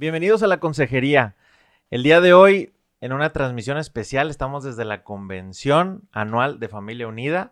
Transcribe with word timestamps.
Bienvenidos 0.00 0.44
a 0.44 0.46
la 0.46 0.60
consejería. 0.60 1.34
El 1.90 2.04
día 2.04 2.20
de 2.20 2.32
hoy, 2.32 2.72
en 3.00 3.12
una 3.12 3.32
transmisión 3.32 3.78
especial, 3.78 4.30
estamos 4.30 4.62
desde 4.62 4.84
la 4.84 5.02
convención 5.02 6.08
anual 6.12 6.60
de 6.60 6.68
Familia 6.68 7.08
Unida 7.08 7.50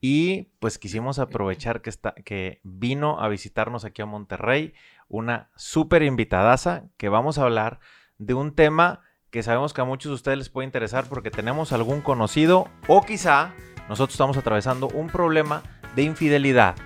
y 0.00 0.42
pues 0.60 0.78
quisimos 0.78 1.18
aprovechar 1.18 1.82
que, 1.82 1.90
está, 1.90 2.14
que 2.24 2.60
vino 2.62 3.18
a 3.18 3.26
visitarnos 3.26 3.84
aquí 3.84 4.00
a 4.00 4.06
Monterrey 4.06 4.74
una 5.08 5.50
súper 5.56 6.04
invitadaza 6.04 6.84
que 6.98 7.08
vamos 7.08 7.36
a 7.36 7.42
hablar 7.42 7.80
de 8.18 8.34
un 8.34 8.54
tema 8.54 9.00
que 9.32 9.42
sabemos 9.42 9.74
que 9.74 9.80
a 9.80 9.84
muchos 9.84 10.10
de 10.10 10.14
ustedes 10.14 10.38
les 10.38 10.50
puede 10.50 10.66
interesar 10.66 11.08
porque 11.08 11.32
tenemos 11.32 11.72
algún 11.72 12.00
conocido 12.00 12.68
o 12.86 13.02
quizá 13.02 13.54
nosotros 13.88 14.14
estamos 14.14 14.36
atravesando 14.36 14.86
un 14.86 15.08
problema 15.08 15.64
de 15.96 16.04
infidelidad. 16.04 16.76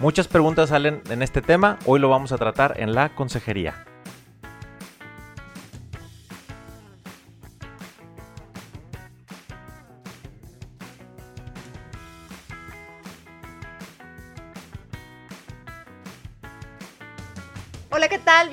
Muchas 0.00 0.26
preguntas 0.26 0.70
salen 0.70 1.00
en 1.10 1.22
este 1.22 1.42
tema, 1.42 1.78
hoy 1.86 2.00
lo 2.00 2.08
vamos 2.08 2.32
a 2.32 2.38
tratar 2.38 2.74
en 2.80 2.92
la 2.92 3.14
consejería. 3.14 3.84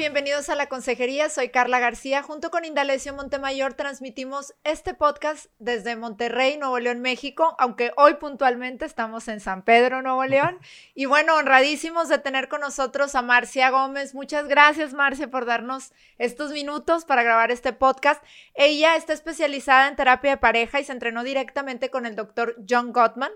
Bienvenidos 0.05 0.49
a 0.49 0.55
la 0.55 0.69
consejería. 0.69 1.29
Soy 1.29 1.49
Carla 1.49 1.79
García. 1.79 2.21
Junto 2.21 2.51
con 2.51 2.63
Indalecio 2.63 3.11
Montemayor 3.15 3.73
transmitimos 3.73 4.53
este 4.63 4.93
podcast 4.93 5.47
desde 5.57 5.95
Monterrey, 5.95 6.59
Nuevo 6.59 6.77
León, 6.77 7.01
México, 7.01 7.55
aunque 7.57 7.91
hoy 7.97 8.13
puntualmente 8.13 8.85
estamos 8.85 9.27
en 9.29 9.39
San 9.39 9.63
Pedro, 9.63 10.03
Nuevo 10.03 10.23
León. 10.25 10.59
Y 10.93 11.07
bueno, 11.07 11.35
honradísimos 11.35 12.07
de 12.07 12.19
tener 12.19 12.49
con 12.49 12.61
nosotros 12.61 13.15
a 13.15 13.23
Marcia 13.23 13.71
Gómez. 13.71 14.13
Muchas 14.13 14.47
gracias, 14.47 14.93
Marcia, 14.93 15.31
por 15.31 15.47
darnos 15.47 15.91
estos 16.19 16.51
minutos 16.51 17.03
para 17.03 17.23
grabar 17.23 17.49
este 17.49 17.73
podcast. 17.73 18.23
Ella 18.53 18.95
está 18.97 19.11
especializada 19.11 19.87
en 19.87 19.95
terapia 19.95 20.31
de 20.31 20.37
pareja 20.37 20.79
y 20.79 20.83
se 20.83 20.91
entrenó 20.91 21.23
directamente 21.23 21.89
con 21.89 22.05
el 22.05 22.15
doctor 22.15 22.55
John 22.69 22.93
Gottman 22.93 23.31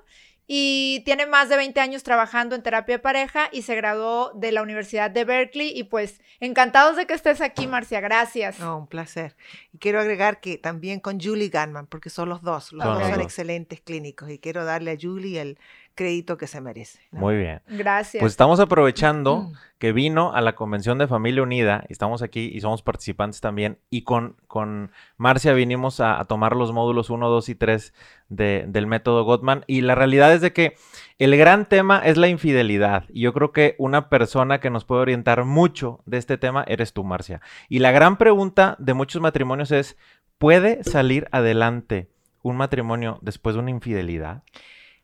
y 0.52 1.04
tiene 1.06 1.28
más 1.28 1.48
de 1.48 1.58
20 1.58 1.80
años 1.80 2.02
trabajando 2.02 2.56
en 2.56 2.64
terapia 2.64 2.96
de 2.96 3.00
pareja 3.00 3.50
y 3.52 3.62
se 3.62 3.76
graduó 3.76 4.32
de 4.34 4.52
la 4.52 4.64
Universidad 4.64 5.12
de 5.12 5.24
Berkeley 5.24 5.72
y 5.78 5.84
pues 5.84 6.22
encantados 6.40 6.98
de 6.98 7.06
que 7.06 7.14
estés 7.14 7.40
aquí, 7.40 7.68
Marcia, 7.68 8.02
gracias. 8.02 8.60
No, 8.60 8.80
un 8.80 8.88
placer. 8.88 9.36
Y 9.72 9.78
quiero 9.78 10.00
agregar 10.00 10.40
que 10.40 10.58
también 10.58 11.02
con 11.02 11.20
Julie 11.22 11.50
Gunman, 11.50 11.86
porque 11.86 12.10
son 12.10 12.30
los 12.30 12.42
dos, 12.42 12.74
los 12.74 12.84
dos 12.84 13.08
son 13.08 13.22
excelentes 13.22 13.80
clínicos 13.80 14.32
y 14.32 14.40
quiero 14.40 14.66
darle 14.66 14.90
a 14.90 14.98
Julie 15.00 15.40
el 15.40 15.60
crédito 16.00 16.38
que 16.38 16.48
se 16.48 16.62
merece. 16.62 17.02
Muy 17.12 17.36
bien. 17.36 17.62
Gracias. 17.68 18.22
Pues 18.22 18.32
estamos 18.32 18.62
aprovechando 18.62 19.42
mm. 19.42 19.54
que 19.80 19.92
vino 19.92 20.34
a 20.34 20.40
la 20.40 20.56
Convención 20.56 20.98
de 20.98 21.10
Familia 21.10 21.44
Unida, 21.44 21.84
y 21.90 21.92
estamos 21.92 22.22
aquí 22.22 22.50
y 22.54 22.62
somos 22.62 22.82
participantes 22.82 23.42
también, 23.42 23.80
y 23.90 24.04
con, 24.04 24.38
con 24.48 24.94
Marcia 25.18 25.52
vinimos 25.52 26.00
a, 26.00 26.24
tomar 26.24 26.56
los 26.56 26.72
módulos 26.72 27.10
1, 27.10 27.28
2 27.28 27.50
y 27.50 27.56
3 27.56 27.94
del 28.30 28.88
método 28.88 29.26
Gottman, 29.26 29.66
y 29.68 29.82
la 29.82 29.94
realidad 29.94 30.34
es 30.34 30.40
de 30.40 30.54
que 30.54 30.78
el 31.18 31.36
gran 31.36 31.68
tema 31.68 32.00
es 32.00 32.16
la 32.16 32.30
infidelidad, 32.30 33.04
y 33.10 33.20
yo 33.20 33.34
creo 33.34 33.52
que 33.52 33.76
una 33.78 34.08
persona 34.08 34.62
que 34.62 34.70
nos 34.70 34.86
puede 34.86 35.02
orientar 35.02 35.44
mucho 35.44 36.00
de 36.06 36.18
este 36.18 36.38
tema 36.38 36.64
eres 36.66 36.94
tú, 36.94 37.04
Marcia. 37.04 37.42
Y 37.68 37.80
la 37.80 37.92
gran 37.92 38.18
pregunta 38.18 38.78
de 38.80 38.94
muchos 38.94 39.22
matrimonios 39.22 39.74
es, 39.74 39.98
¿puede 40.38 40.82
salir 40.86 41.28
adelante 41.34 42.10
un 42.42 42.56
matrimonio 42.56 43.20
después 43.22 43.56
de 43.56 43.60
una 43.60 43.72
infidelidad? 43.72 44.44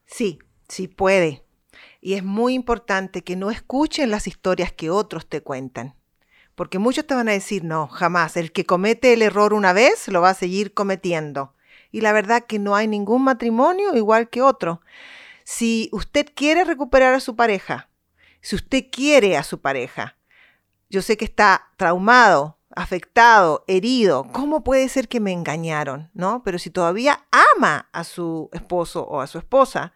Sí, 0.06 0.40
Sí 0.68 0.88
puede. 0.88 1.44
Y 2.02 2.14
es 2.14 2.24
muy 2.24 2.54
importante 2.54 3.24
que 3.24 3.36
no 3.36 3.52
escuchen 3.52 4.12
las 4.12 4.28
historias 4.28 4.72
que 4.72 4.90
otros 4.90 5.28
te 5.28 5.42
cuentan. 5.42 5.96
Porque 6.56 6.80
muchos 6.80 7.06
te 7.06 7.16
van 7.16 7.28
a 7.28 7.34
decir, 7.34 7.64
no, 7.64 7.88
jamás. 7.88 8.38
El 8.38 8.52
que 8.52 8.66
comete 8.66 9.14
el 9.14 9.22
error 9.22 9.54
una 9.54 9.74
vez 9.74 10.08
lo 10.08 10.22
va 10.22 10.30
a 10.30 10.36
seguir 10.36 10.74
cometiendo. 10.74 11.54
Y 11.92 12.02
la 12.02 12.14
verdad 12.14 12.46
que 12.46 12.60
no 12.60 12.76
hay 12.76 12.88
ningún 12.88 13.24
matrimonio 13.24 13.96
igual 13.96 14.30
que 14.30 14.42
otro. 14.42 14.82
Si 15.44 15.90
usted 15.92 16.28
quiere 16.34 16.64
recuperar 16.64 17.14
a 17.14 17.20
su 17.20 17.36
pareja, 17.36 17.90
si 18.42 18.56
usted 18.56 18.86
quiere 18.92 19.38
a 19.38 19.44
su 19.44 19.60
pareja, 19.62 20.16
yo 20.90 21.02
sé 21.02 21.18
que 21.18 21.26
está 21.26 21.70
traumado, 21.78 22.58
afectado, 22.76 23.64
herido, 23.68 24.28
¿cómo 24.32 24.64
puede 24.64 24.88
ser 24.90 25.08
que 25.08 25.20
me 25.20 25.32
engañaron? 25.32 26.10
¿No? 26.14 26.44
Pero 26.44 26.60
si 26.60 26.70
todavía 26.70 27.26
ama 27.32 27.90
a 27.92 28.04
su 28.04 28.50
esposo 28.54 29.04
o 29.04 29.22
a 29.22 29.28
su 29.28 29.38
esposa, 29.38 29.94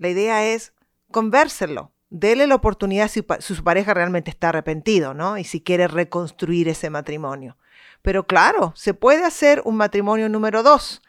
la 0.00 0.08
idea 0.08 0.46
es 0.46 0.72
convérselo. 1.12 1.92
Dele 2.08 2.46
la 2.46 2.54
oportunidad 2.54 3.08
si, 3.08 3.24
su 3.40 3.62
pareja 3.62 3.92
realmente 3.92 4.30
está 4.30 4.48
arrepentido, 4.48 5.12
¿no? 5.12 5.36
Y 5.36 5.44
si 5.44 5.60
quiere 5.60 5.86
reconstruir 5.86 6.68
ese 6.68 6.88
matrimonio. 6.88 7.58
Pero 8.00 8.26
claro, 8.26 8.72
se 8.74 8.94
puede 8.94 9.24
hacer 9.24 9.60
un 9.64 9.76
matrimonio 9.76 10.30
número 10.30 10.62
dos. 10.62 11.02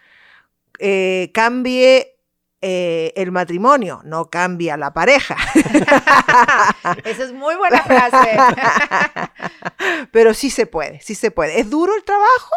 Eh, 0.77 1.31
cambie 1.33 2.17
eh, 2.61 3.13
el 3.15 3.31
matrimonio, 3.31 4.01
no 4.03 4.29
cambia 4.29 4.75
la 4.75 4.93
pareja. 4.93 5.37
Esa 7.05 7.23
es 7.23 7.31
muy 7.31 7.55
buena 7.55 7.81
frase. 7.83 8.37
pero 10.11 10.33
sí 10.33 10.49
se 10.49 10.65
puede, 10.65 10.99
sí 10.99 11.15
se 11.15 11.31
puede. 11.31 11.61
Es 11.61 11.69
duro 11.69 11.95
el 11.95 12.03
trabajo, 12.03 12.55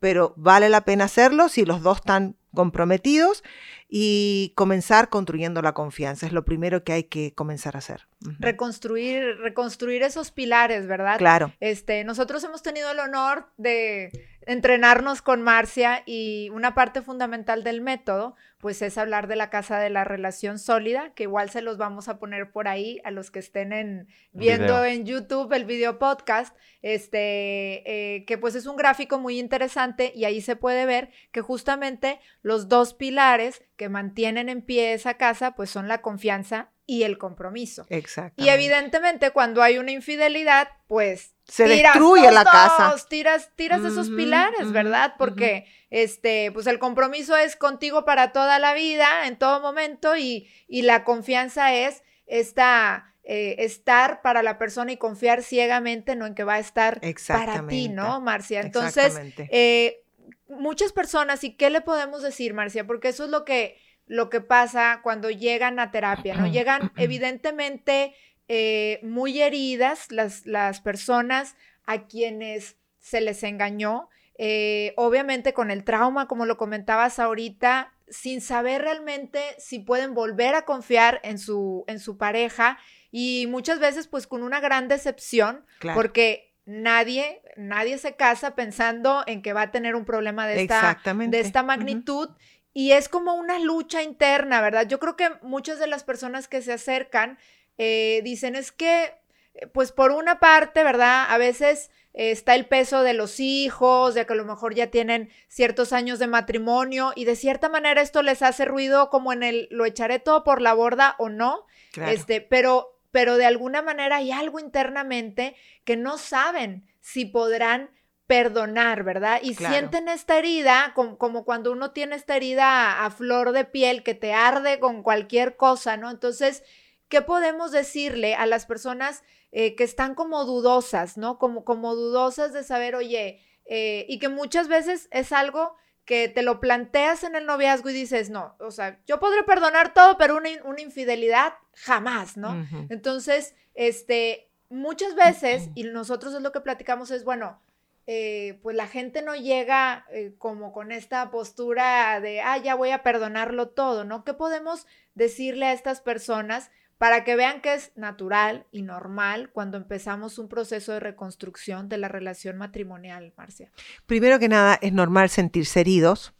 pero 0.00 0.34
vale 0.36 0.68
la 0.68 0.80
pena 0.80 1.04
hacerlo 1.04 1.48
si 1.48 1.64
los 1.64 1.82
dos 1.82 1.98
están 1.98 2.34
comprometidos 2.52 3.44
y 3.94 4.54
comenzar 4.56 5.10
construyendo 5.10 5.60
la 5.60 5.74
confianza. 5.74 6.24
Es 6.24 6.32
lo 6.32 6.46
primero 6.46 6.82
que 6.82 6.94
hay 6.94 7.04
que 7.04 7.34
comenzar 7.34 7.76
a 7.76 7.80
hacer. 7.80 8.08
Reconstruir, 8.38 9.38
reconstruir 9.38 10.02
esos 10.02 10.30
pilares, 10.30 10.86
¿verdad? 10.86 11.18
Claro. 11.18 11.52
Este, 11.60 12.04
nosotros 12.04 12.42
hemos 12.44 12.62
tenido 12.62 12.90
el 12.90 12.98
honor 12.98 13.48
de 13.56 14.10
entrenarnos 14.46 15.22
con 15.22 15.42
Marcia 15.42 16.02
y 16.06 16.50
una 16.50 16.74
parte 16.74 17.02
fundamental 17.02 17.62
del 17.62 17.80
método, 17.80 18.34
pues 18.58 18.82
es 18.82 18.98
hablar 18.98 19.28
de 19.28 19.36
la 19.36 19.50
casa 19.50 19.78
de 19.78 19.90
la 19.90 20.04
relación 20.04 20.58
sólida, 20.58 21.12
que 21.14 21.24
igual 21.24 21.50
se 21.50 21.62
los 21.62 21.78
vamos 21.78 22.08
a 22.08 22.18
poner 22.18 22.50
por 22.50 22.68
ahí 22.68 23.00
a 23.04 23.10
los 23.10 23.30
que 23.30 23.38
estén 23.38 23.72
en, 23.72 24.08
viendo 24.32 24.84
en 24.84 25.04
YouTube 25.04 25.52
el 25.52 25.64
video 25.64 25.98
podcast, 25.98 26.56
este, 26.82 28.16
eh, 28.16 28.24
que 28.24 28.38
pues 28.38 28.54
es 28.54 28.66
un 28.66 28.76
gráfico 28.76 29.18
muy 29.18 29.38
interesante 29.38 30.12
y 30.14 30.24
ahí 30.24 30.40
se 30.40 30.56
puede 30.56 30.86
ver 30.86 31.10
que 31.30 31.40
justamente 31.40 32.20
los 32.42 32.68
dos 32.68 32.94
pilares 32.94 33.62
que 33.76 33.88
mantienen 33.88 34.48
en 34.48 34.62
pie 34.62 34.92
esa 34.92 35.14
casa, 35.14 35.54
pues 35.54 35.70
son 35.70 35.86
la 35.86 36.02
confianza 36.02 36.71
y 36.86 37.04
el 37.04 37.18
compromiso. 37.18 37.86
Exacto. 37.88 38.42
Y 38.42 38.48
evidentemente 38.48 39.30
cuando 39.30 39.62
hay 39.62 39.78
una 39.78 39.92
infidelidad, 39.92 40.68
pues 40.88 41.34
se 41.44 41.68
destruye 41.68 42.30
la 42.30 42.44
casa. 42.44 42.94
Tiras, 43.08 43.50
tiras 43.56 43.84
esos 43.84 44.10
pilares, 44.10 44.72
¿verdad? 44.72 45.14
Porque 45.18 45.66
este, 45.90 46.50
pues 46.52 46.66
el 46.66 46.78
compromiso 46.78 47.36
es 47.36 47.56
contigo 47.56 48.04
para 48.04 48.32
toda 48.32 48.58
la 48.58 48.74
vida, 48.74 49.26
en 49.26 49.36
todo 49.36 49.60
momento, 49.60 50.16
y, 50.16 50.48
y 50.66 50.82
la 50.82 51.04
confianza 51.04 51.74
es 51.74 52.02
esta, 52.26 53.14
eh, 53.24 53.56
estar 53.58 54.22
para 54.22 54.42
la 54.42 54.58
persona 54.58 54.92
y 54.92 54.96
confiar 54.96 55.42
ciegamente, 55.42 56.16
no 56.16 56.26
en 56.26 56.34
que 56.34 56.44
va 56.44 56.54
a 56.54 56.58
estar 56.58 57.00
para 57.28 57.66
ti, 57.66 57.88
¿no, 57.88 58.20
Marcia? 58.20 58.60
Entonces, 58.60 59.20
eh, 59.50 60.02
muchas 60.48 60.92
personas, 60.92 61.44
¿y 61.44 61.54
qué 61.56 61.70
le 61.70 61.80
podemos 61.80 62.22
decir, 62.22 62.54
Marcia? 62.54 62.86
Porque 62.86 63.08
eso 63.08 63.24
es 63.24 63.30
lo 63.30 63.44
que 63.44 63.78
lo 64.06 64.30
que 64.30 64.40
pasa 64.40 65.00
cuando 65.02 65.30
llegan 65.30 65.78
a 65.78 65.90
terapia, 65.90 66.34
¿no? 66.34 66.46
Llegan 66.46 66.92
evidentemente 66.96 68.14
eh, 68.48 69.00
muy 69.02 69.40
heridas 69.40 70.10
las, 70.10 70.46
las, 70.46 70.80
personas 70.80 71.56
a 71.86 72.06
quienes 72.06 72.76
se 72.98 73.20
les 73.20 73.42
engañó, 73.42 74.08
eh, 74.36 74.92
obviamente 74.96 75.52
con 75.52 75.70
el 75.70 75.84
trauma, 75.84 76.26
como 76.28 76.46
lo 76.46 76.56
comentabas 76.56 77.18
ahorita, 77.18 77.92
sin 78.08 78.40
saber 78.40 78.82
realmente 78.82 79.40
si 79.58 79.78
pueden 79.78 80.14
volver 80.14 80.54
a 80.54 80.64
confiar 80.64 81.20
en 81.24 81.38
su, 81.38 81.84
en 81.86 81.98
su 81.98 82.18
pareja 82.18 82.78
y 83.10 83.46
muchas 83.48 83.78
veces 83.78 84.06
pues 84.08 84.26
con 84.26 84.42
una 84.42 84.60
gran 84.60 84.88
decepción, 84.88 85.64
porque 85.94 86.52
nadie, 86.64 87.42
nadie 87.56 87.98
se 87.98 88.16
casa 88.16 88.54
pensando 88.54 89.22
en 89.26 89.42
que 89.42 89.52
va 89.52 89.62
a 89.62 89.70
tener 89.70 89.94
un 89.94 90.04
problema 90.04 90.46
de 90.46 90.62
esta, 90.62 91.00
de 91.04 91.40
esta 91.40 91.62
magnitud. 91.62 92.30
Y 92.74 92.92
es 92.92 93.08
como 93.08 93.34
una 93.34 93.58
lucha 93.58 94.02
interna, 94.02 94.60
¿verdad? 94.60 94.86
Yo 94.86 94.98
creo 94.98 95.16
que 95.16 95.30
muchas 95.42 95.78
de 95.78 95.86
las 95.86 96.04
personas 96.04 96.48
que 96.48 96.62
se 96.62 96.72
acercan 96.72 97.38
eh, 97.78 98.20
dicen 98.24 98.56
es 98.56 98.72
que, 98.72 99.14
eh, 99.54 99.66
pues 99.66 99.92
por 99.92 100.10
una 100.10 100.40
parte, 100.40 100.82
¿verdad? 100.82 101.26
A 101.28 101.38
veces 101.38 101.90
eh, 102.14 102.30
está 102.30 102.54
el 102.54 102.66
peso 102.66 103.02
de 103.02 103.14
los 103.14 103.40
hijos, 103.40 104.14
de 104.14 104.26
que 104.26 104.32
a 104.32 104.36
lo 104.36 104.44
mejor 104.44 104.74
ya 104.74 104.88
tienen 104.88 105.30
ciertos 105.48 105.92
años 105.92 106.18
de 106.18 106.26
matrimonio 106.26 107.12
y 107.14 107.24
de 107.24 107.36
cierta 107.36 107.68
manera 107.68 108.02
esto 108.02 108.22
les 108.22 108.42
hace 108.42 108.64
ruido 108.64 109.10
como 109.10 109.32
en 109.32 109.42
el 109.42 109.68
lo 109.70 109.84
echaré 109.84 110.18
todo 110.18 110.44
por 110.44 110.60
la 110.60 110.74
borda 110.74 111.14
o 111.18 111.28
no, 111.28 111.66
este, 112.06 112.40
pero, 112.40 112.98
pero 113.10 113.36
de 113.36 113.46
alguna 113.46 113.82
manera 113.82 114.16
hay 114.16 114.32
algo 114.32 114.60
internamente 114.60 115.56
que 115.84 115.96
no 115.96 116.18
saben 116.18 116.86
si 117.00 117.24
podrán 117.24 117.90
perdonar, 118.32 119.04
¿verdad? 119.04 119.40
Y 119.42 119.54
sienten 119.54 120.08
esta 120.08 120.38
herida 120.38 120.94
como, 120.94 121.44
cuando 121.44 121.70
uno 121.70 121.90
tiene 121.90 122.16
esta 122.16 122.34
herida 122.34 123.04
a, 123.04 123.10
flor 123.10 123.52
de 123.52 123.66
piel 123.66 124.02
que 124.02 124.14
te 124.14 124.32
arde 124.32 124.80
con 124.80 125.02
cualquier 125.02 125.58
cosa, 125.58 125.98
¿no? 125.98 126.10
Entonces, 126.10 126.62
¿qué 127.10 127.20
podemos 127.20 127.72
decirle 127.72 128.34
a 128.34 128.46
las 128.46 128.64
personas 128.64 129.22
eh, 129.50 129.74
que 129.74 129.84
están 129.84 130.14
como 130.14 130.46
dudosas, 130.46 131.18
¿no? 131.18 131.38
Como, 131.38 131.66
como 131.66 131.94
dudosas 131.94 132.54
de 132.54 132.64
saber, 132.64 132.94
oye, 132.94 133.38
eh, 133.66 134.06
y 134.08 134.18
que 134.18 134.30
muchas 134.30 134.66
veces 134.66 135.08
es 135.10 135.30
algo 135.32 135.76
que 136.06 136.30
te 136.30 136.40
lo 136.40 136.58
planteas 136.58 137.24
en 137.24 137.34
el 137.34 137.44
noviazgo 137.44 137.90
y 137.90 137.92
dices, 137.92 138.30
no, 138.30 138.56
o 138.60 138.70
sea, 138.70 138.98
yo 139.06 139.20
podré 139.20 139.42
perdonar 139.42 139.92
todo, 139.92 140.16
pero 140.16 140.38
una, 140.38 140.48
una 140.64 140.80
infidelidad 140.80 141.52
jamás, 141.74 142.38
¿no? 142.38 142.66
Entonces, 142.88 143.54
este, 143.74 144.48
muchas 144.70 145.14
veces, 145.14 145.68
y 145.74 145.84
nosotros 145.84 146.32
es 146.32 146.40
lo 146.40 146.50
que 146.50 146.62
platicamos, 146.62 147.10
es, 147.10 147.24
bueno, 147.24 147.60
eh, 148.06 148.58
pues 148.62 148.74
la 148.74 148.88
gente 148.88 149.22
no 149.22 149.36
llega 149.36 150.06
eh, 150.10 150.34
como 150.38 150.72
con 150.72 150.90
esta 150.90 151.30
postura 151.30 152.20
de, 152.20 152.40
ah, 152.40 152.58
ya 152.58 152.74
voy 152.74 152.90
a 152.90 153.02
perdonarlo 153.02 153.68
todo, 153.68 154.04
¿no? 154.04 154.24
¿Qué 154.24 154.34
podemos 154.34 154.86
decirle 155.14 155.66
a 155.66 155.72
estas 155.72 156.00
personas 156.00 156.70
para 156.98 157.24
que 157.24 157.36
vean 157.36 157.60
que 157.60 157.74
es 157.74 157.92
natural 157.94 158.66
y 158.72 158.82
normal 158.82 159.50
cuando 159.52 159.76
empezamos 159.76 160.38
un 160.38 160.48
proceso 160.48 160.92
de 160.92 161.00
reconstrucción 161.00 161.88
de 161.88 161.98
la 161.98 162.08
relación 162.08 162.58
matrimonial, 162.58 163.32
Marcia? 163.36 163.70
Primero 164.06 164.38
que 164.38 164.48
nada, 164.48 164.78
es 164.82 164.92
normal 164.92 165.28
sentirse 165.28 165.80
heridos. 165.80 166.32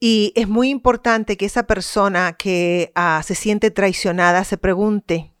Y 0.00 0.32
es 0.36 0.46
muy 0.46 0.70
importante 0.70 1.36
que 1.36 1.46
esa 1.46 1.66
persona 1.66 2.34
que 2.34 2.92
ah, 2.94 3.20
se 3.24 3.34
siente 3.34 3.72
traicionada 3.72 4.44
se 4.44 4.56
pregunte, 4.56 5.32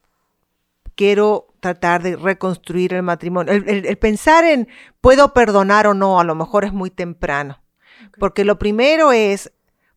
quiero 0.96 1.47
tratar 1.60 2.02
de 2.02 2.16
reconstruir 2.16 2.94
el 2.94 3.02
matrimonio. 3.02 3.52
El, 3.52 3.98
pensar 3.98 4.44
en 4.44 4.68
puedo 5.00 5.32
perdonar 5.32 5.86
o 5.86 5.94
no, 5.94 6.20
a 6.20 6.24
lo 6.24 6.34
mejor 6.34 6.64
es 6.64 6.72
muy 6.72 6.90
temprano. 6.90 7.62
Porque 8.18 8.44
lo 8.44 8.58
primero 8.58 9.12
es, 9.12 9.52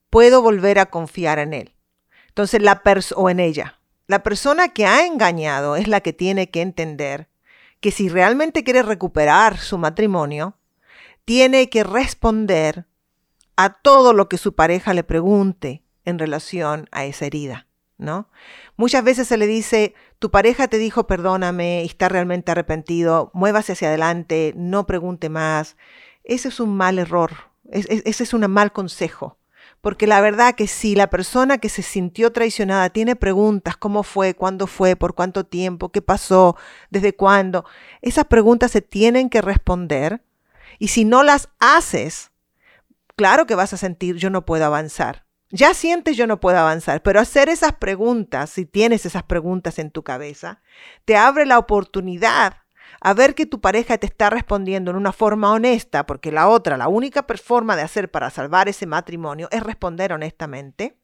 puedo 0.09 0.41
volver 0.41 0.79
a 0.79 0.87
confiar 0.87 1.39
en 1.39 1.53
él. 1.53 1.75
Entonces, 2.27 2.61
la 2.61 2.81
o 3.15 3.29
en 3.29 3.39
ella. 3.39 3.79
La 4.07 4.23
persona 4.23 4.69
que 4.69 4.85
ha 4.85 5.05
engañado 5.05 5.75
es 5.75 5.87
la 5.87 6.01
que 6.01 6.13
tiene 6.13 6.49
que 6.49 6.61
entender 6.61 7.29
que 7.79 7.91
si 7.91 8.09
realmente 8.09 8.63
quiere 8.63 8.83
recuperar 8.83 9.57
su 9.57 9.77
matrimonio, 9.77 10.57
tiene 11.25 11.69
que 11.69 11.83
responder 11.83 12.85
a 13.55 13.73
todo 13.73 14.13
lo 14.13 14.29
que 14.29 14.37
su 14.37 14.53
pareja 14.53 14.93
le 14.93 15.03
pregunte 15.03 15.83
en 16.05 16.19
relación 16.19 16.87
a 16.91 17.05
esa 17.05 17.25
herida. 17.25 17.67
¿no? 18.01 18.27
Muchas 18.75 19.03
veces 19.03 19.27
se 19.27 19.37
le 19.37 19.47
dice, 19.47 19.93
tu 20.21 20.29
pareja 20.29 20.67
te 20.67 20.77
dijo 20.77 21.07
perdóname 21.07 21.81
y 21.81 21.87
está 21.87 22.07
realmente 22.07 22.51
arrepentido, 22.51 23.31
muévase 23.33 23.71
hacia 23.71 23.87
adelante, 23.87 24.53
no 24.55 24.85
pregunte 24.85 25.29
más. 25.29 25.77
Ese 26.23 26.49
es 26.49 26.59
un 26.59 26.77
mal 26.77 26.99
error, 26.99 27.31
ese 27.71 28.23
es 28.23 28.33
un 28.35 28.45
mal 28.51 28.71
consejo. 28.71 29.39
Porque 29.81 30.05
la 30.05 30.21
verdad 30.21 30.53
que 30.53 30.67
si 30.67 30.93
la 30.93 31.09
persona 31.09 31.57
que 31.57 31.69
se 31.69 31.81
sintió 31.81 32.31
traicionada 32.31 32.91
tiene 32.91 33.15
preguntas, 33.15 33.77
¿cómo 33.77 34.03
fue? 34.03 34.35
¿Cuándo 34.35 34.67
fue? 34.67 34.95
¿Por 34.95 35.15
cuánto 35.15 35.43
tiempo? 35.43 35.89
¿Qué 35.89 36.03
pasó? 36.03 36.55
¿Desde 36.91 37.15
cuándo? 37.15 37.65
Esas 38.03 38.25
preguntas 38.25 38.69
se 38.69 38.83
tienen 38.83 39.27
que 39.27 39.41
responder. 39.41 40.23
Y 40.77 40.89
si 40.89 41.03
no 41.03 41.23
las 41.23 41.49
haces, 41.57 42.29
claro 43.15 43.47
que 43.47 43.55
vas 43.55 43.73
a 43.73 43.77
sentir 43.77 44.17
yo 44.17 44.29
no 44.29 44.45
puedo 44.45 44.65
avanzar. 44.65 45.25
Ya 45.51 45.73
sientes 45.73 46.15
yo 46.15 46.27
no 46.27 46.39
puedo 46.39 46.57
avanzar, 46.57 47.03
pero 47.03 47.19
hacer 47.19 47.49
esas 47.49 47.73
preguntas, 47.73 48.49
si 48.49 48.65
tienes 48.65 49.05
esas 49.05 49.23
preguntas 49.23 49.79
en 49.79 49.91
tu 49.91 50.03
cabeza, 50.03 50.61
te 51.03 51.17
abre 51.17 51.45
la 51.45 51.59
oportunidad 51.59 52.55
a 53.01 53.13
ver 53.13 53.35
que 53.35 53.45
tu 53.45 53.59
pareja 53.61 53.97
te 53.97 54.05
está 54.05 54.29
respondiendo 54.29 54.91
en 54.91 54.97
una 54.97 55.11
forma 55.11 55.51
honesta, 55.51 56.05
porque 56.05 56.31
la 56.31 56.47
otra, 56.47 56.77
la 56.77 56.87
única 56.87 57.25
forma 57.43 57.75
de 57.75 57.81
hacer 57.81 58.11
para 58.11 58.29
salvar 58.29 58.69
ese 58.69 58.85
matrimonio 58.85 59.47
es 59.51 59.63
responder 59.63 60.13
honestamente. 60.13 60.97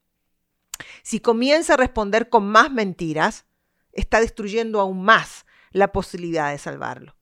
Si 1.04 1.20
comienza 1.20 1.74
a 1.74 1.78
responder 1.78 2.30
con 2.30 2.48
más 2.48 2.72
mentiras, 2.72 3.46
está 3.92 4.20
destruyendo 4.20 4.80
aún 4.80 5.04
más 5.04 5.46
la 5.72 5.92
posibilidad 5.92 6.52
de 6.52 6.58
salvarlo. 6.58 7.18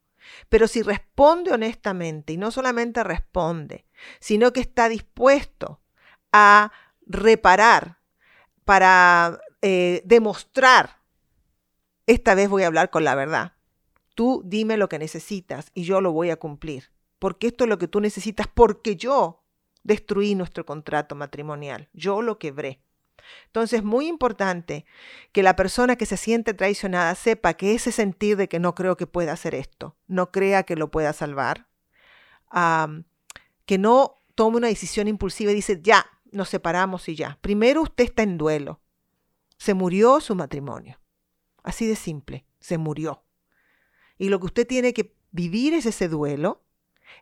Pero 0.49 0.67
si 0.67 0.81
responde 0.81 1.51
honestamente 1.51 2.33
y 2.33 2.37
no 2.37 2.51
solamente 2.51 3.03
responde, 3.03 3.85
sino 4.19 4.51
que 4.53 4.59
está 4.59 4.89
dispuesto 4.89 5.81
a 6.31 6.71
reparar, 7.05 7.99
para 8.65 9.39
eh, 9.61 10.01
demostrar, 10.05 11.01
esta 12.07 12.35
vez 12.35 12.49
voy 12.49 12.63
a 12.63 12.67
hablar 12.67 12.89
con 12.89 13.03
la 13.03 13.15
verdad. 13.15 13.53
Tú 14.15 14.41
dime 14.45 14.77
lo 14.77 14.89
que 14.89 14.99
necesitas 14.99 15.71
y 15.73 15.83
yo 15.83 16.01
lo 16.01 16.11
voy 16.11 16.29
a 16.29 16.37
cumplir. 16.37 16.91
Porque 17.19 17.47
esto 17.47 17.63
es 17.63 17.69
lo 17.69 17.77
que 17.77 17.87
tú 17.87 18.01
necesitas, 18.01 18.47
porque 18.47 18.95
yo 18.95 19.43
destruí 19.83 20.35
nuestro 20.35 20.65
contrato 20.65 21.15
matrimonial, 21.15 21.89
yo 21.93 22.21
lo 22.21 22.39
quebré. 22.39 22.81
Entonces 23.47 23.79
es 23.79 23.85
muy 23.85 24.07
importante 24.07 24.85
que 25.31 25.43
la 25.43 25.55
persona 25.55 25.95
que 25.95 26.05
se 26.05 26.17
siente 26.17 26.53
traicionada 26.53 27.15
sepa 27.15 27.53
que 27.55 27.73
ese 27.73 27.91
sentir 27.91 28.37
de 28.37 28.47
que 28.47 28.59
no 28.59 28.75
creo 28.75 28.97
que 28.97 29.07
pueda 29.07 29.33
hacer 29.33 29.55
esto, 29.55 29.95
no 30.07 30.31
crea 30.31 30.63
que 30.63 30.75
lo 30.75 30.91
pueda 30.91 31.13
salvar, 31.13 31.67
que 33.65 33.77
no 33.77 34.21
tome 34.35 34.57
una 34.57 34.67
decisión 34.67 35.07
impulsiva 35.07 35.51
y 35.51 35.55
dice, 35.55 35.79
ya, 35.81 36.05
nos 36.35 36.49
separamos 36.49 37.07
y 37.09 37.15
ya. 37.15 37.37
Primero 37.41 37.81
usted 37.81 38.05
está 38.05 38.23
en 38.23 38.37
duelo. 38.37 38.81
Se 39.57 39.73
murió 39.73 40.19
su 40.19 40.35
matrimonio. 40.35 40.99
Así 41.63 41.87
de 41.87 41.95
simple, 41.95 42.45
se 42.59 42.77
murió. 42.77 43.23
Y 44.17 44.29
lo 44.29 44.39
que 44.39 44.45
usted 44.45 44.67
tiene 44.67 44.93
que 44.93 45.15
vivir 45.31 45.73
es 45.73 45.85
ese 45.85 46.07
duelo. 46.07 46.63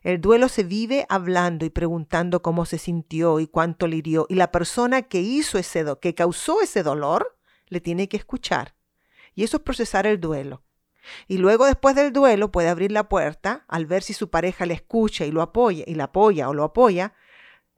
El 0.02 0.20
duelo 0.20 0.48
se 0.48 0.64
vive 0.64 1.06
hablando 1.08 1.64
y 1.64 1.70
preguntando 1.70 2.42
cómo 2.42 2.66
se 2.66 2.78
sintió 2.78 3.40
y 3.40 3.46
cuánto 3.46 3.86
le 3.86 3.96
hirió. 3.96 4.26
Y 4.28 4.34
la 4.34 4.50
persona 4.50 5.02
que 5.02 5.20
hizo 5.20 5.58
ese 5.58 5.84
do 5.84 6.00
que 6.00 6.14
causó 6.14 6.60
ese 6.60 6.82
dolor, 6.82 7.38
le 7.68 7.80
tiene 7.80 8.08
que 8.08 8.16
escuchar. 8.16 8.74
Y 9.34 9.44
eso 9.44 9.58
es 9.58 9.62
procesar 9.62 10.06
el 10.06 10.20
duelo. 10.20 10.62
Y 11.28 11.38
luego 11.38 11.66
después 11.66 11.94
del 11.94 12.12
duelo 12.12 12.50
puede 12.50 12.68
abrir 12.68 12.90
la 12.92 13.08
puerta 13.08 13.64
al 13.68 13.86
ver 13.86 14.02
si 14.02 14.14
su 14.14 14.30
pareja 14.30 14.66
le 14.66 14.74
escucha 14.74 15.26
y 15.26 15.30
lo 15.30 15.42
apoya 15.42 15.84
y 15.86 15.94
la 15.94 16.04
apoya 16.04 16.48
o 16.48 16.54
lo 16.54 16.64
apoya 16.64 17.14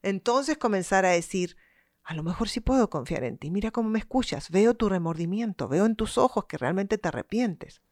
entonces 0.07 0.57
comenzar 0.57 1.05
a 1.05 1.11
decir, 1.11 1.57
a 2.05 2.15
lo 2.15 2.23
mejor 2.23 2.49
sí 2.49 2.61
puedo 2.61 2.89
confiar 2.89 3.25
en 3.25 3.39
ti, 3.39 3.51
mira 3.51 3.73
cómo 3.73 3.89
me 3.89 3.99
escuchas, 3.99 4.51
veo 4.51 4.75
tu 4.75 4.89
remordimiento, 4.89 5.67
veo 5.67 5.85
en 5.85 5.97
tus 5.97 6.17
ojos 6.17 6.45
que 6.45 6.57
realmente 6.57 6.97
te 6.97 7.09
arrepientes. 7.09 7.83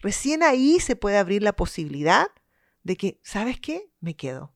Recién 0.00 0.42
ahí 0.42 0.80
se 0.80 0.96
puede 0.96 1.18
abrir 1.18 1.42
la 1.42 1.54
posibilidad 1.54 2.26
de 2.82 2.96
que, 2.96 3.20
¿sabes 3.22 3.60
qué? 3.60 3.88
Me 4.00 4.16
quedo. 4.16 4.52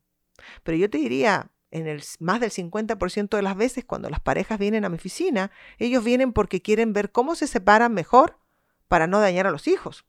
Pero 0.64 0.76
yo 0.76 0.90
te 0.90 0.98
diría, 0.98 1.52
en 1.70 2.00
más 2.18 2.40
del 2.40 2.50
50% 2.50 3.36
de 3.36 3.42
las 3.42 3.56
veces 3.56 3.84
cuando 3.84 4.10
las 4.10 4.20
parejas 4.20 4.58
vienen 4.58 4.84
a 4.84 4.88
mi 4.88 4.96
oficina, 4.96 5.52
ellos 5.78 6.02
vienen 6.02 6.32
porque 6.32 6.60
quieren 6.60 6.92
ver 6.92 7.12
cómo 7.12 7.36
se 7.36 7.46
separan 7.46 7.94
mejor 7.94 8.40
para 8.88 9.06
no 9.06 9.20
dañar 9.20 9.46
a 9.46 9.52
los 9.52 9.68
hijos. 9.68 10.04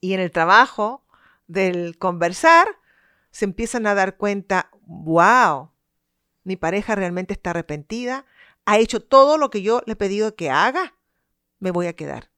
Y 0.00 0.14
en 0.14 0.20
el 0.20 0.30
trabajo 0.30 1.04
del 1.46 1.98
conversar, 1.98 2.66
se 3.30 3.44
empiezan 3.44 3.86
a 3.86 3.94
dar 3.94 4.16
cuenta, 4.16 4.70
wow, 4.86 5.70
mi 6.44 6.56
pareja 6.56 6.94
realmente 6.94 7.32
está 7.32 7.50
arrepentida, 7.50 8.24
ha 8.64 8.78
hecho 8.78 9.00
todo 9.00 9.38
lo 9.38 9.50
que 9.50 9.62
yo 9.62 9.82
le 9.86 9.94
he 9.94 9.96
pedido 9.96 10.34
que 10.34 10.50
haga, 10.50 10.94
me 11.58 11.70
voy 11.70 11.86
a 11.86 11.94
quedar. 11.94 12.30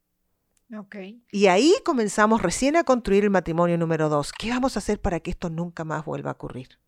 Okay. 0.75 1.23
Y 1.30 1.49
ahí 1.49 1.75
comenzamos 1.85 2.40
recién 2.40 2.76
a 2.76 2.85
construir 2.85 3.25
el 3.25 3.30
matrimonio 3.30 3.76
número 3.76 4.09
dos. 4.09 4.32
¿Qué 4.32 4.49
vamos 4.49 4.75
a 4.75 4.78
hacer 4.78 5.00
para 5.00 5.21
que 5.21 5.30
esto 5.30 5.50
nunca 5.50 5.85
más 5.85 6.04
vuelva 6.04 6.30
a 6.30 6.35
ocurrir? 6.35 6.78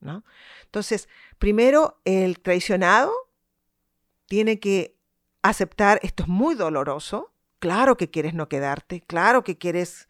¿No? 0.00 0.24
Entonces, 0.64 1.08
primero, 1.38 2.00
el 2.04 2.40
traicionado 2.40 3.12
tiene 4.26 4.60
que 4.60 4.96
aceptar, 5.42 6.00
esto 6.02 6.22
es 6.22 6.28
muy 6.28 6.54
doloroso, 6.54 7.32
claro 7.58 7.96
que 7.96 8.10
quieres 8.10 8.32
no 8.32 8.48
quedarte, 8.48 9.02
claro 9.02 9.44
que 9.44 9.58
quieres 9.58 10.08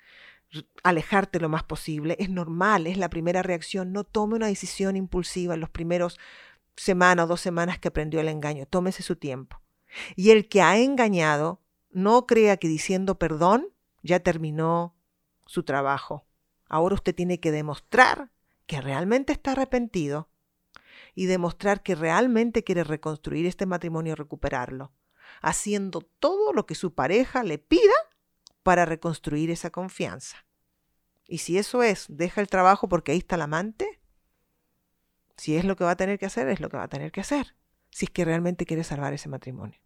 alejarte 0.85 1.41
lo 1.41 1.49
más 1.49 1.65
posible, 1.65 2.17
es 2.21 2.31
normal, 2.31 2.87
es 2.87 2.97
la 2.97 3.11
primera 3.11 3.43
reacción, 3.43 3.93
no 3.93 4.05
tome 4.05 4.37
una 4.37 4.47
decisión 4.47 4.97
impulsiva 4.97 5.55
en 5.55 5.61
los 5.61 5.71
primeros 5.71 6.21
semana 6.77 7.25
o 7.25 7.27
dos 7.27 7.41
semanas 7.41 7.79
que 7.79 7.89
aprendió 7.89 8.21
el 8.21 8.29
engaño. 8.29 8.67
Tómese 8.67 9.03
su 9.03 9.17
tiempo. 9.17 9.61
Y 10.17 10.31
el 10.31 10.49
que 10.49 10.63
ha 10.63 10.79
engañado, 10.79 11.61
no 11.91 12.27
crea 12.27 12.57
que 12.57 12.69
diciendo 12.69 13.19
perdón 13.19 13.69
ya 14.03 14.21
terminó 14.21 14.97
su 15.47 15.63
trabajo. 15.63 16.27
Ahora 16.69 16.97
usted 16.97 17.15
tiene 17.15 17.41
que 17.41 17.53
demostrar 17.53 18.31
que 18.67 18.81
realmente 18.81 19.33
está 19.33 19.53
arrepentido 19.53 20.29
y 21.15 21.27
demostrar 21.27 21.83
que 21.83 21.95
realmente 21.95 22.65
quiere 22.65 22.85
reconstruir 22.85 23.47
este 23.47 23.67
matrimonio 23.67 24.13
y 24.13 24.17
recuperarlo, 24.17 24.93
haciendo 25.41 26.01
todo 26.01 26.53
lo 26.53 26.67
que 26.67 26.75
su 26.75 26.95
pareja 26.95 27.45
le 27.45 27.59
pida 27.59 27.95
para 28.63 28.85
reconstruir 28.85 29.51
esa 29.51 29.71
confianza. 29.71 30.45
Y 31.27 31.39
si 31.39 31.59
eso 31.59 31.83
es, 31.83 32.07
deja 32.09 32.41
el 32.41 32.49
trabajo 32.49 32.89
porque 32.89 33.13
ahí 33.13 33.19
está 33.19 33.37
el 33.37 33.43
amante, 33.43 34.01
si 35.37 35.57
es 35.57 35.65
lo 35.65 35.77
que 35.77 35.85
va 35.85 35.93
a 35.93 35.97
tener 35.97 36.19
que 36.19 36.27
hacer, 36.27 36.49
es 36.49 36.61
lo 36.61 36.69
que 36.69 36.77
va 36.77 36.85
a 36.85 36.89
tener 36.89 37.13
que 37.13 37.21
hacer, 37.21 37.55
si 37.91 38.07
es 38.07 38.11
que 38.11 38.25
realmente 38.25 38.67
quiere 38.67 38.85
salvar 38.85 39.13
ese 39.13 39.29
matrimonio. 39.29 39.79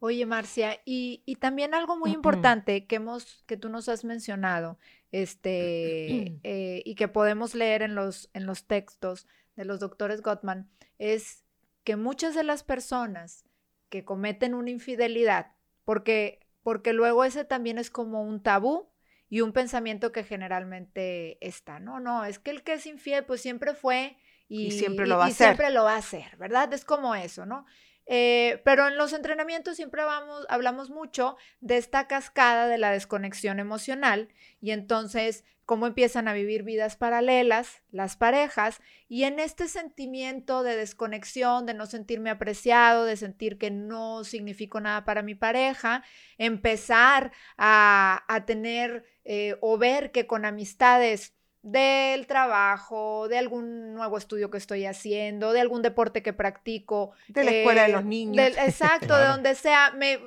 Oye, 0.00 0.26
Marcia, 0.26 0.80
y, 0.84 1.22
también 1.40 1.72
algo 1.72 1.96
muy 1.96 2.10
importante 2.10 2.86
que 2.86 2.96
hemos, 2.96 3.44
que 3.46 3.56
tú 3.56 3.68
nos 3.68 3.88
has 3.88 4.04
mencionado, 4.04 4.78
este, 5.12 6.40
eh, 6.42 6.82
y 6.84 6.94
que 6.96 7.06
podemos 7.06 7.54
leer 7.54 7.82
en 7.82 7.94
los, 7.94 8.28
en 8.34 8.46
los 8.46 8.66
textos 8.66 9.28
de 9.56 9.64
los 9.64 9.78
doctores 9.78 10.20
Gottman, 10.20 10.68
es 10.98 11.44
que 11.84 11.96
muchas 11.96 12.34
de 12.34 12.42
las 12.42 12.64
personas 12.64 13.44
que 13.88 14.04
cometen 14.04 14.54
una 14.54 14.70
infidelidad 14.70 15.52
porque, 15.84 16.40
porque 16.62 16.92
luego 16.92 17.24
ese 17.24 17.44
también 17.44 17.78
es 17.78 17.90
como 17.90 18.22
un 18.22 18.42
tabú 18.42 18.88
y 19.28 19.40
un 19.40 19.52
pensamiento 19.52 20.12
que 20.12 20.24
generalmente 20.24 21.38
está, 21.46 21.80
no, 21.80 22.00
no, 22.00 22.24
es 22.24 22.38
que 22.38 22.50
el 22.50 22.62
que 22.62 22.74
es 22.74 22.86
infiel 22.86 23.24
pues 23.24 23.40
siempre 23.40 23.74
fue 23.74 24.16
y, 24.52 24.70
siempre 24.70 25.06
lo 25.06 25.16
va 25.16 25.24
a 25.24 25.28
hacer. 25.28 25.48
Siempre 25.48 25.70
lo 25.70 25.84
va 25.84 25.94
a 25.94 25.98
hacer, 25.98 26.36
¿verdad? 26.36 26.72
Es 26.74 26.84
como 26.84 27.14
eso, 27.14 27.46
¿no? 27.46 27.64
Eh, 28.06 28.60
pero 28.64 28.88
en 28.88 28.98
los 28.98 29.12
entrenamientos 29.12 29.76
siempre 29.76 30.04
vamos, 30.04 30.44
hablamos 30.50 30.90
mucho 30.90 31.36
de 31.60 31.78
esta 31.78 32.08
cascada 32.08 32.66
de 32.66 32.76
la 32.76 32.90
desconexión 32.90 33.60
emocional 33.60 34.28
y 34.60 34.72
entonces 34.72 35.44
cómo 35.64 35.86
empiezan 35.86 36.26
a 36.26 36.34
vivir 36.34 36.64
vidas 36.64 36.96
paralelas 36.96 37.80
las 37.92 38.16
parejas 38.16 38.80
y 39.08 39.22
en 39.22 39.38
este 39.38 39.68
sentimiento 39.68 40.64
de 40.64 40.76
desconexión, 40.76 41.64
de 41.64 41.74
no 41.74 41.86
sentirme 41.86 42.28
apreciado, 42.28 43.04
de 43.04 43.16
sentir 43.16 43.56
que 43.56 43.70
no 43.70 44.24
significo 44.24 44.80
nada 44.80 45.04
para 45.04 45.22
mi 45.22 45.36
pareja, 45.36 46.02
empezar 46.36 47.32
a, 47.56 48.44
tener 48.46 49.04
eh, 49.24 49.56
o 49.60 49.78
ver 49.78 50.10
que 50.10 50.26
con 50.26 50.44
amistades 50.44 51.34
del 51.62 52.26
trabajo, 52.26 53.28
de 53.28 53.38
algún 53.38 53.94
nuevo 53.94 54.18
estudio 54.18 54.50
que 54.50 54.58
estoy 54.58 54.84
haciendo, 54.84 55.52
de 55.52 55.60
algún 55.60 55.80
deporte 55.82 56.22
que 56.22 56.32
practico. 56.32 57.12
De 57.28 57.44
la 57.44 57.50
escuela 57.52 57.82
de 57.84 57.92
los 57.92 58.02
eh, 58.02 58.06
niños. 58.06 58.56
exacto, 58.58 59.16
de 59.16 59.26
donde 59.26 59.54
sea. 59.54 59.92
Me, 59.96 60.18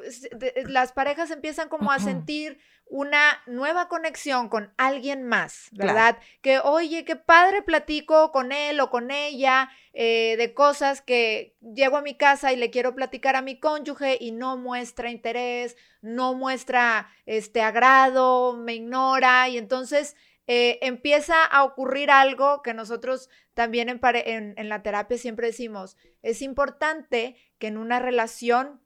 las 0.65 0.93
parejas 0.93 1.31
empiezan 1.31 1.67
como 1.67 1.91
a 1.91 1.99
sentir 1.99 2.57
una 2.87 3.41
nueva 3.47 3.87
conexión 3.87 4.47
con 4.47 4.71
alguien 4.77 5.23
más, 5.23 5.69
¿verdad? 5.71 6.19
Que, 6.41 6.59
oye, 6.59 7.03
qué 7.03 7.15
padre 7.15 7.63
platico 7.63 8.31
con 8.31 8.51
él 8.51 8.79
o 8.79 8.89
con 8.89 9.09
ella 9.09 9.69
eh, 9.93 10.35
de 10.37 10.53
cosas 10.53 11.01
que 11.01 11.57
llego 11.61 11.97
a 11.97 12.03
mi 12.03 12.15
casa 12.15 12.53
y 12.53 12.57
le 12.57 12.69
quiero 12.69 12.93
platicar 12.93 13.35
a 13.35 13.41
mi 13.41 13.59
cónyuge 13.59 14.17
y 14.21 14.31
no 14.31 14.55
muestra 14.55 15.09
interés, 15.09 15.75
no 16.01 16.35
muestra 16.35 17.09
este 17.25 17.61
agrado, 17.61 18.55
me 18.55 18.75
ignora 18.75 19.49
y 19.49 19.57
entonces 19.57 20.15
eh, 20.47 20.77
empieza 20.81 21.43
a 21.43 21.63
ocurrir 21.63 22.11
algo 22.11 22.61
que 22.61 22.73
nosotros 22.73 23.29
también 23.53 23.89
en, 23.89 24.69
la 24.69 24.83
terapia 24.83 25.17
siempre 25.17 25.47
decimos, 25.47 25.97
es 26.21 26.41
importante 26.41 27.35
que 27.57 27.67
en 27.67 27.77
una 27.77 27.99
relación 27.99 28.81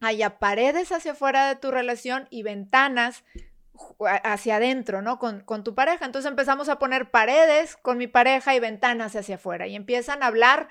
haya 0.00 0.38
paredes 0.38 0.92
hacia 0.92 1.12
afuera 1.12 1.48
de 1.48 1.56
tu 1.56 1.70
relación 1.70 2.28
y 2.30 2.42
ventanas 2.42 3.24
hacia 3.98 4.56
adentro, 4.56 5.02
¿no? 5.02 5.18
Con, 5.18 5.40
con, 5.40 5.64
tu 5.64 5.74
pareja. 5.74 6.04
Entonces 6.04 6.30
empezamos 6.30 6.68
a 6.68 6.78
poner 6.78 7.10
paredes 7.10 7.76
con 7.76 7.98
mi 7.98 8.06
pareja 8.06 8.54
y 8.54 8.60
ventanas 8.60 9.16
hacia 9.16 9.36
afuera 9.36 9.66
y 9.66 9.74
empiezan 9.74 10.22
a 10.22 10.26
hablar 10.26 10.68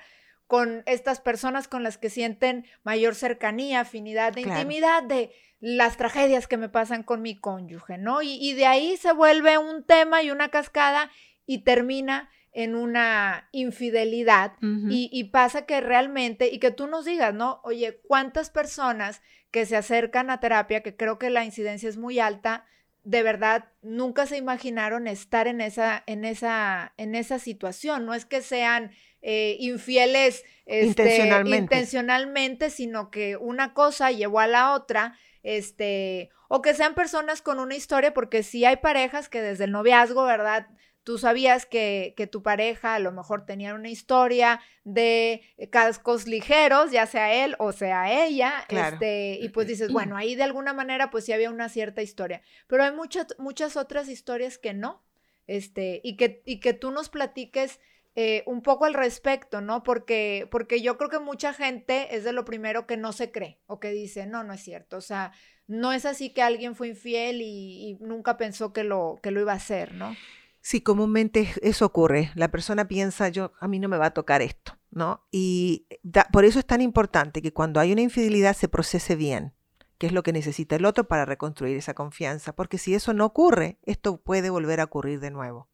con 0.52 0.82
estas 0.84 1.18
personas 1.18 1.66
con 1.66 1.82
las 1.82 1.96
que 1.96 2.10
sienten 2.10 2.66
mayor 2.82 3.14
cercanía, 3.14 3.80
afinidad, 3.80 4.34
de 4.34 4.42
intimidad, 4.42 5.02
de 5.02 5.32
las 5.60 5.96
tragedias 5.96 6.46
que 6.46 6.58
me 6.58 6.68
pasan 6.68 7.04
con 7.04 7.22
mi 7.22 7.40
cónyuge, 7.40 7.96
¿no? 7.96 8.20
Y, 8.20 8.52
de 8.52 8.66
ahí 8.66 8.98
se 8.98 9.14
vuelve 9.14 9.56
un 9.56 9.82
tema 9.82 10.22
y 10.22 10.30
una 10.30 10.50
cascada 10.50 11.10
y 11.46 11.64
termina 11.64 12.28
en 12.52 12.74
una 12.74 13.48
infidelidad 13.52 14.52
y, 14.60 15.08
y, 15.10 15.24
pasa 15.30 15.64
que 15.64 15.80
realmente, 15.80 16.50
y 16.52 16.58
que 16.58 16.70
tú 16.70 16.86
nos 16.86 17.06
digas, 17.06 17.32
¿no? 17.32 17.62
Oye, 17.64 18.02
¿cuántas 18.06 18.50
personas 18.50 19.22
que 19.50 19.64
se 19.64 19.76
acercan 19.76 20.28
a 20.28 20.40
terapia, 20.40 20.82
que 20.82 20.98
creo 20.98 21.18
que 21.18 21.30
la 21.30 21.46
incidencia 21.46 21.88
es 21.88 21.96
muy 21.96 22.18
alta, 22.18 22.66
de 23.04 23.22
verdad 23.22 23.70
nunca 23.80 24.26
se 24.26 24.36
imaginaron 24.36 25.08
estar 25.08 25.48
en 25.48 25.62
esa, 25.62 26.04
en 26.06 26.26
esa, 26.26 26.92
en 26.98 27.14
esa 27.14 27.38
situación? 27.38 28.04
No 28.04 28.12
es 28.12 28.26
que 28.26 28.42
sean 28.42 28.90
eh, 29.22 29.56
infieles 29.60 30.44
este, 30.66 30.86
intencionalmente. 30.86 31.56
intencionalmente, 31.56 32.70
sino 32.70 33.10
que 33.10 33.36
una 33.36 33.72
cosa 33.72 34.10
llevó 34.10 34.40
a 34.40 34.46
la 34.46 34.72
otra 34.74 35.16
este, 35.42 36.30
o 36.48 36.62
que 36.62 36.74
sean 36.74 36.94
personas 36.94 37.42
con 37.42 37.58
una 37.58 37.74
historia, 37.74 38.14
porque 38.14 38.42
sí 38.42 38.64
hay 38.64 38.76
parejas 38.76 39.28
que 39.28 39.42
desde 39.42 39.64
el 39.64 39.72
noviazgo, 39.72 40.24
¿verdad? 40.24 40.66
Tú 41.04 41.18
sabías 41.18 41.66
que, 41.66 42.14
que 42.16 42.28
tu 42.28 42.42
pareja 42.42 42.94
a 42.94 43.00
lo 43.00 43.10
mejor 43.10 43.44
tenía 43.44 43.74
una 43.74 43.88
historia 43.88 44.60
de 44.84 45.42
cascos 45.70 46.28
ligeros, 46.28 46.92
ya 46.92 47.06
sea 47.06 47.44
él 47.44 47.56
o 47.58 47.72
sea 47.72 48.24
ella, 48.24 48.64
este, 48.68 49.38
y 49.40 49.48
pues 49.48 49.66
dices, 49.66 49.92
bueno, 49.92 50.16
ahí 50.16 50.36
de 50.36 50.44
alguna 50.44 50.72
manera 50.72 51.10
pues 51.10 51.24
sí 51.24 51.32
había 51.32 51.50
una 51.50 51.68
cierta 51.68 52.02
historia, 52.02 52.40
pero 52.68 52.84
hay 52.84 52.92
muchas, 52.92 53.26
muchas 53.38 53.76
otras 53.76 54.08
historias 54.08 54.58
que 54.58 54.74
no, 54.74 55.02
este, 55.48 56.00
y 56.04 56.16
que, 56.16 56.42
y 56.44 56.60
que 56.60 56.72
tú 56.72 56.92
nos 56.92 57.08
platiques 57.08 57.80
eh, 58.14 58.42
un 58.46 58.60
poco 58.60 58.84
al 58.84 58.92
respecto, 58.92 59.62
¿no? 59.62 59.82
Porque, 59.82 60.46
porque 60.50 60.82
yo 60.82 60.98
creo 60.98 61.08
que 61.08 61.18
mucha 61.18 61.54
gente 61.54 62.14
es 62.14 62.24
de 62.24 62.32
lo 62.32 62.44
primero 62.44 62.86
que 62.86 62.98
no 62.98 63.12
se 63.12 63.30
cree 63.32 63.58
o 63.66 63.80
que 63.80 63.90
dice, 63.90 64.26
no, 64.26 64.44
no 64.44 64.52
es 64.52 64.62
cierto. 64.62 64.98
O 64.98 65.00
sea, 65.00 65.32
no 65.66 65.92
es 65.92 66.04
así 66.04 66.30
que 66.30 66.42
alguien 66.42 66.74
fue 66.74 66.88
infiel 66.88 67.40
y, 67.40 67.96
nunca 68.00 68.36
pensó 68.36 68.72
que 68.72 68.84
lo, 68.84 69.18
que 69.22 69.30
lo 69.30 69.40
iba 69.40 69.52
a 69.52 69.56
hacer, 69.56 69.94
¿no? 69.94 70.14
Sí, 70.60 70.82
comúnmente 70.82 71.48
eso 71.62 71.86
ocurre. 71.86 72.30
La 72.34 72.50
persona 72.50 72.86
piensa, 72.86 73.28
yo, 73.30 73.52
a 73.58 73.66
mí 73.66 73.78
no 73.78 73.88
me 73.88 73.96
va 73.96 74.06
a 74.06 74.14
tocar 74.14 74.42
esto, 74.42 74.76
¿no? 74.90 75.26
Y 75.30 75.86
por 76.32 76.44
eso 76.44 76.58
es 76.58 76.66
tan 76.66 76.82
importante 76.82 77.40
que 77.40 77.52
cuando 77.52 77.80
hay 77.80 77.92
una 77.92 78.02
infidelidad 78.02 78.54
se 78.54 78.68
procese 78.68 79.16
bien, 79.16 79.54
que 79.96 80.06
es 80.06 80.12
lo 80.12 80.22
que 80.22 80.32
necesita 80.32 80.76
el 80.76 80.84
otro 80.84 81.08
para 81.08 81.24
reconstruir 81.24 81.76
esa 81.76 81.94
confianza, 81.94 82.54
porque 82.54 82.76
si 82.76 82.94
eso 82.94 83.14
no 83.14 83.24
ocurre, 83.24 83.78
esto 83.84 84.18
puede 84.18 84.50
volver 84.50 84.80
a 84.80 84.84
ocurrir 84.84 85.18
de 85.18 85.30
nuevo. 85.30 85.68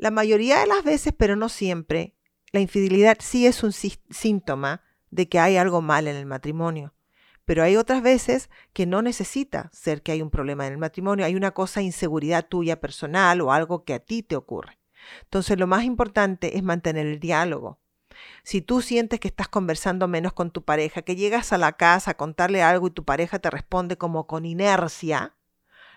La 0.00 0.10
mayoría 0.10 0.60
de 0.60 0.66
las 0.66 0.82
veces, 0.82 1.12
pero 1.14 1.36
no 1.36 1.50
siempre, 1.50 2.14
la 2.52 2.60
infidelidad 2.60 3.18
sí 3.20 3.46
es 3.46 3.62
un 3.62 3.70
síntoma 3.74 4.80
de 5.10 5.28
que 5.28 5.38
hay 5.38 5.58
algo 5.58 5.82
mal 5.82 6.08
en 6.08 6.16
el 6.16 6.24
matrimonio. 6.24 6.94
Pero 7.44 7.62
hay 7.62 7.76
otras 7.76 8.00
veces 8.00 8.48
que 8.72 8.86
no 8.86 9.02
necesita 9.02 9.68
ser 9.74 10.00
que 10.00 10.12
hay 10.12 10.22
un 10.22 10.30
problema 10.30 10.66
en 10.66 10.72
el 10.72 10.78
matrimonio, 10.78 11.26
hay 11.26 11.36
una 11.36 11.50
cosa 11.50 11.82
inseguridad 11.82 12.48
tuya 12.48 12.80
personal 12.80 13.42
o 13.42 13.52
algo 13.52 13.84
que 13.84 13.92
a 13.92 13.98
ti 13.98 14.22
te 14.22 14.36
ocurre. 14.36 14.78
Entonces 15.24 15.58
lo 15.58 15.66
más 15.66 15.84
importante 15.84 16.56
es 16.56 16.62
mantener 16.62 17.06
el 17.06 17.20
diálogo. 17.20 17.78
Si 18.42 18.62
tú 18.62 18.80
sientes 18.80 19.20
que 19.20 19.28
estás 19.28 19.48
conversando 19.48 20.08
menos 20.08 20.32
con 20.32 20.50
tu 20.50 20.64
pareja, 20.64 21.02
que 21.02 21.14
llegas 21.14 21.52
a 21.52 21.58
la 21.58 21.72
casa 21.72 22.12
a 22.12 22.16
contarle 22.16 22.62
algo 22.62 22.86
y 22.86 22.92
tu 22.92 23.04
pareja 23.04 23.38
te 23.38 23.50
responde 23.50 23.98
como 23.98 24.26
con 24.26 24.46
inercia, 24.46 25.34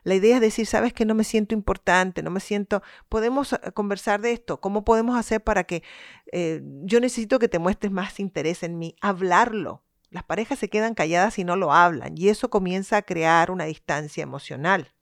la 0.04 0.16
idea 0.16 0.36
es 0.36 0.42
decir, 0.42 0.66
sabes 0.66 0.94
que 0.94 1.06
no 1.06 1.16
me 1.16 1.24
siento 1.24 1.56
importante, 1.56 2.22
no 2.24 2.30
me 2.30 2.42
siento, 2.42 2.84
podemos 3.10 3.54
eh, 3.54 3.60
conversar 3.74 4.22
de 4.22 4.34
esto, 4.34 4.60
¿cómo 4.60 4.84
podemos 4.84 5.18
hacer 5.18 5.44
para 5.44 5.64
que 5.64 5.84
eh, 6.32 6.62
yo 6.84 7.00
necesito 7.00 7.40
que 7.40 7.48
te 7.48 7.60
muestres 7.60 7.92
más 7.92 8.20
interés 8.20 8.64
en 8.64 8.78
mí? 8.78 8.96
Hablarlo. 9.02 9.84
Las 10.10 10.24
parejas 10.24 10.60
se 10.60 10.70
quedan 10.70 10.94
calladas 10.94 11.40
y 11.40 11.44
no 11.44 11.56
lo 11.56 11.74
hablan 11.74 12.16
y 12.18 12.30
eso 12.30 12.50
comienza 12.50 12.98
a 12.98 13.02
crear 13.02 13.50
una 13.50 13.66
distancia 13.66 14.22
emocional. 14.22 14.94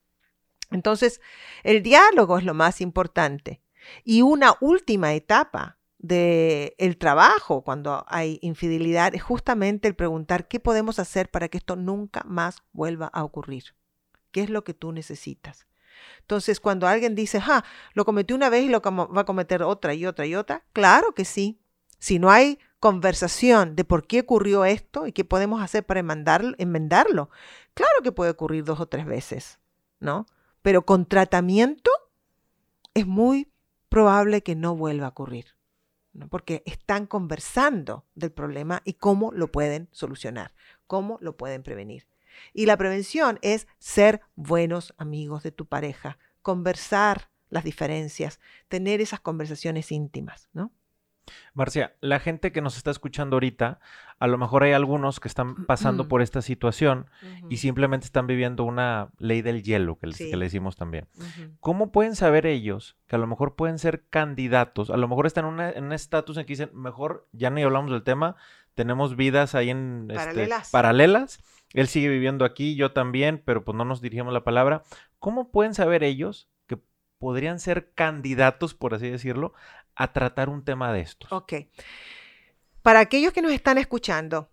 Entonces, 0.69 1.19
el 1.63 1.83
diálogo 1.83 2.37
es 2.37 2.45
lo 2.45 2.53
más 2.53 2.79
importante. 2.79 3.61
Y 4.05 4.21
una 4.21 4.55
última 4.61 5.13
etapa 5.13 5.79
del 5.97 6.73
el 6.77 6.97
trabajo 6.97 7.63
cuando 7.63 8.05
hay 8.07 8.39
infidelidad 8.41 9.13
es 9.13 9.21
justamente 9.21 9.87
el 9.89 9.95
preguntar 9.95 10.47
qué 10.47 10.61
podemos 10.61 10.97
hacer 10.97 11.29
para 11.29 11.49
que 11.49 11.57
esto 11.57 11.75
nunca 11.75 12.23
más 12.25 12.63
vuelva 12.71 13.07
a 13.07 13.23
ocurrir 13.23 13.75
qué 14.31 14.41
es 14.41 14.49
lo 14.49 14.63
que 14.63 14.73
tú 14.73 14.91
necesitas. 14.91 15.67
Entonces, 16.21 16.59
cuando 16.59 16.87
alguien 16.87 17.15
dice, 17.15 17.39
ah, 17.43 17.63
lo 17.93 18.05
cometí 18.05 18.33
una 18.33 18.49
vez 18.49 18.63
y 18.63 18.69
lo 18.69 18.81
va 18.81 19.21
a 19.21 19.25
cometer 19.25 19.63
otra 19.63 19.93
y 19.93 20.05
otra 20.05 20.25
y 20.25 20.35
otra, 20.35 20.63
claro 20.73 21.13
que 21.13 21.25
sí. 21.25 21.59
Si 21.99 22.19
no 22.19 22.31
hay 22.31 22.57
conversación 22.79 23.75
de 23.75 23.83
por 23.83 24.07
qué 24.07 24.21
ocurrió 24.21 24.65
esto 24.65 25.05
y 25.05 25.11
qué 25.11 25.23
podemos 25.23 25.61
hacer 25.61 25.85
para 25.85 25.99
enmendarlo, 25.99 27.29
claro 27.73 28.01
que 28.03 28.11
puede 28.11 28.31
ocurrir 28.31 28.63
dos 28.63 28.79
o 28.79 28.87
tres 28.87 29.05
veces, 29.05 29.59
¿no? 29.99 30.25
Pero 30.61 30.83
con 30.83 31.05
tratamiento 31.05 31.91
es 32.93 33.05
muy 33.05 33.51
probable 33.89 34.41
que 34.41 34.55
no 34.55 34.75
vuelva 34.75 35.07
a 35.07 35.09
ocurrir, 35.09 35.55
¿no? 36.13 36.27
porque 36.27 36.63
están 36.65 37.05
conversando 37.05 38.05
del 38.15 38.31
problema 38.31 38.81
y 38.85 38.93
cómo 38.93 39.31
lo 39.31 39.51
pueden 39.51 39.89
solucionar, 39.91 40.53
cómo 40.87 41.17
lo 41.21 41.37
pueden 41.37 41.61
prevenir. 41.61 42.07
Y 42.53 42.65
la 42.65 42.77
prevención 42.77 43.39
es 43.41 43.67
ser 43.79 44.21
buenos 44.35 44.93
amigos 44.97 45.43
de 45.43 45.51
tu 45.51 45.65
pareja, 45.65 46.17
conversar 46.41 47.29
las 47.49 47.63
diferencias, 47.63 48.39
tener 48.67 49.01
esas 49.01 49.19
conversaciones 49.19 49.91
íntimas, 49.91 50.49
¿no? 50.53 50.71
Marcia, 51.53 51.95
la 52.01 52.19
gente 52.19 52.51
que 52.51 52.61
nos 52.61 52.77
está 52.77 52.91
escuchando 52.91 53.35
ahorita, 53.35 53.79
a 54.19 54.27
lo 54.27 54.37
mejor 54.37 54.63
hay 54.63 54.73
algunos 54.73 55.19
que 55.19 55.27
están 55.27 55.65
pasando 55.65 56.07
por 56.07 56.21
esta 56.21 56.41
situación 56.41 57.07
y 57.49 57.57
simplemente 57.57 58.05
están 58.05 58.27
viviendo 58.27 58.63
una 58.63 59.09
ley 59.17 59.41
del 59.41 59.63
hielo, 59.63 59.97
que, 59.97 60.07
le 60.07 60.45
decimos 60.45 60.75
también. 60.75 61.07
¿Cómo 61.59 61.91
pueden 61.91 62.15
saber 62.15 62.45
ellos 62.45 62.97
que 63.07 63.15
a 63.15 63.19
lo 63.19 63.27
mejor 63.27 63.55
pueden 63.55 63.79
ser 63.79 64.05
candidatos? 64.09 64.89
A 64.89 64.97
lo 64.97 65.07
mejor 65.07 65.25
están 65.25 65.59
en, 65.59 65.83
un 65.83 65.93
estatus 65.93 66.37
en 66.37 66.45
que 66.45 66.53
dicen, 66.53 66.71
mejor 66.73 67.27
ya 67.31 67.49
ni 67.49 67.63
hablamos 67.63 67.91
del 67.91 68.03
tema, 68.03 68.35
tenemos 68.73 69.15
vidas 69.15 69.55
ahí 69.55 69.69
en 69.69 70.07
este, 70.09 70.49
paralelas 70.71 71.39
él 71.73 71.87
sigue 71.87 72.09
viviendo 72.09 72.45
aquí, 72.45 72.75
yo 72.75 72.91
también, 72.91 73.41
pero 73.43 73.63
pues 73.63 73.75
no 73.77 73.85
nos 73.85 74.01
dirigimos 74.01 74.33
la 74.33 74.43
palabra. 74.43 74.83
¿Cómo 75.19 75.51
pueden 75.51 75.73
saber 75.73 76.03
ellos 76.03 76.49
que 76.67 76.77
podrían 77.17 77.59
ser 77.59 77.93
candidatos, 77.93 78.73
por 78.73 78.93
así 78.93 79.09
decirlo, 79.09 79.53
a 79.95 80.11
tratar 80.13 80.49
un 80.49 80.63
tema 80.63 80.91
de 80.91 81.01
estos? 81.01 81.31
Ok. 81.31 81.53
Para 82.81 82.99
aquellos 82.99 83.31
que 83.31 83.41
nos 83.41 83.51
están 83.51 83.77
escuchando, 83.77 84.49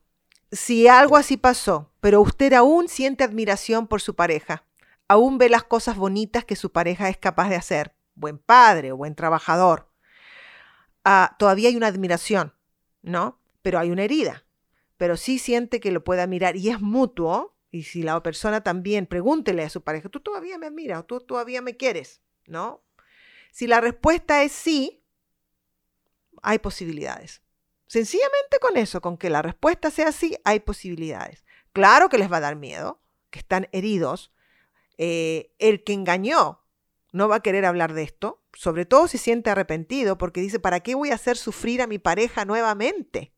si 0.53 0.87
algo 0.87 1.17
así 1.17 1.37
pasó, 1.37 1.93
pero 2.01 2.21
usted 2.21 2.53
aún 2.53 2.89
siente 2.89 3.25
admiración 3.25 3.87
por 3.87 4.01
su 4.01 4.15
pareja, 4.15 4.65
aún 5.09 5.39
ve 5.39 5.49
las 5.49 5.65
cosas 5.65 5.97
bonitas 5.97 6.45
que 6.45 6.57
su 6.57 6.71
pareja 6.71 7.09
es 7.09 7.17
capaz 7.17 7.49
de 7.49 7.57
hacer, 7.57 7.95
buen 8.15 8.39
padre 8.39 8.93
o 8.93 8.97
buen 8.97 9.15
trabajador, 9.15 9.91
ah, 11.05 11.37
todavía 11.39 11.69
hay 11.69 11.77
una 11.77 11.87
admiración, 11.87 12.55
¿no? 13.03 13.41
Pero 13.63 13.79
hay 13.79 13.91
una 13.91 14.05
herida, 14.05 14.45
pero 14.99 15.17
sí 15.17 15.39
siente 15.39 15.81
que 15.81 15.93
lo 15.93 16.05
pueda 16.05 16.27
mirar 16.27 16.57
y 16.57 16.69
es 16.69 16.81
mutuo. 16.81 17.57
Y 17.71 17.85
si 17.85 18.03
la 18.03 18.23
persona 18.23 18.63
también, 18.63 19.07
pregúntele 19.07 19.63
a 19.63 19.71
su 19.71 19.83
pareja, 19.83 20.09
¿tú 20.09 20.21
todavía 20.21 20.59
me 20.59 20.67
admiras 20.67 21.07
tú 21.07 21.21
todavía 21.21 21.63
me 21.63 21.77
quieres? 21.77 22.21
¿No? 22.47 22.83
Si 23.53 23.67
la 23.67 23.81
respuesta 23.81 24.43
es 24.43 24.53
sí, 24.53 25.03
hay 26.43 26.59
posibilidades. 26.59 27.43
Sencillamente 27.87 28.59
con 28.61 28.77
eso, 28.77 29.01
con 29.01 29.17
que 29.17 29.31
la 29.31 29.41
respuesta 29.41 29.91
sea 29.91 30.13
sí, 30.13 30.37
hay 30.45 30.61
posibilidades. 30.61 31.45
Claro 31.73 32.09
que 32.09 32.19
les 32.19 32.31
va 32.31 32.39
a 32.39 32.41
dar 32.41 32.57
miedo, 32.57 33.01
que 33.31 33.39
están 33.39 33.69
heridos. 33.73 34.33
Eh, 34.99 35.55
el 35.59 35.85
que 35.85 35.93
engañó 35.93 36.65
no 37.13 37.29
va 37.29 37.37
a 37.37 37.43
querer 37.43 37.65
hablar 37.65 37.95
de 37.95 38.03
esto, 38.03 38.43
sobre 38.53 38.85
todo 38.85 39.07
si 39.07 39.17
siente 39.17 39.51
arrepentido, 39.51 40.19
porque 40.19 40.41
dice, 40.41 40.59
¿para 40.59 40.81
qué 40.81 40.95
voy 40.95 41.11
a 41.11 41.15
hacer 41.15 41.37
sufrir 41.37 41.81
a 41.81 41.87
mi 41.87 41.99
pareja 41.99 42.45
nuevamente? 42.45 43.33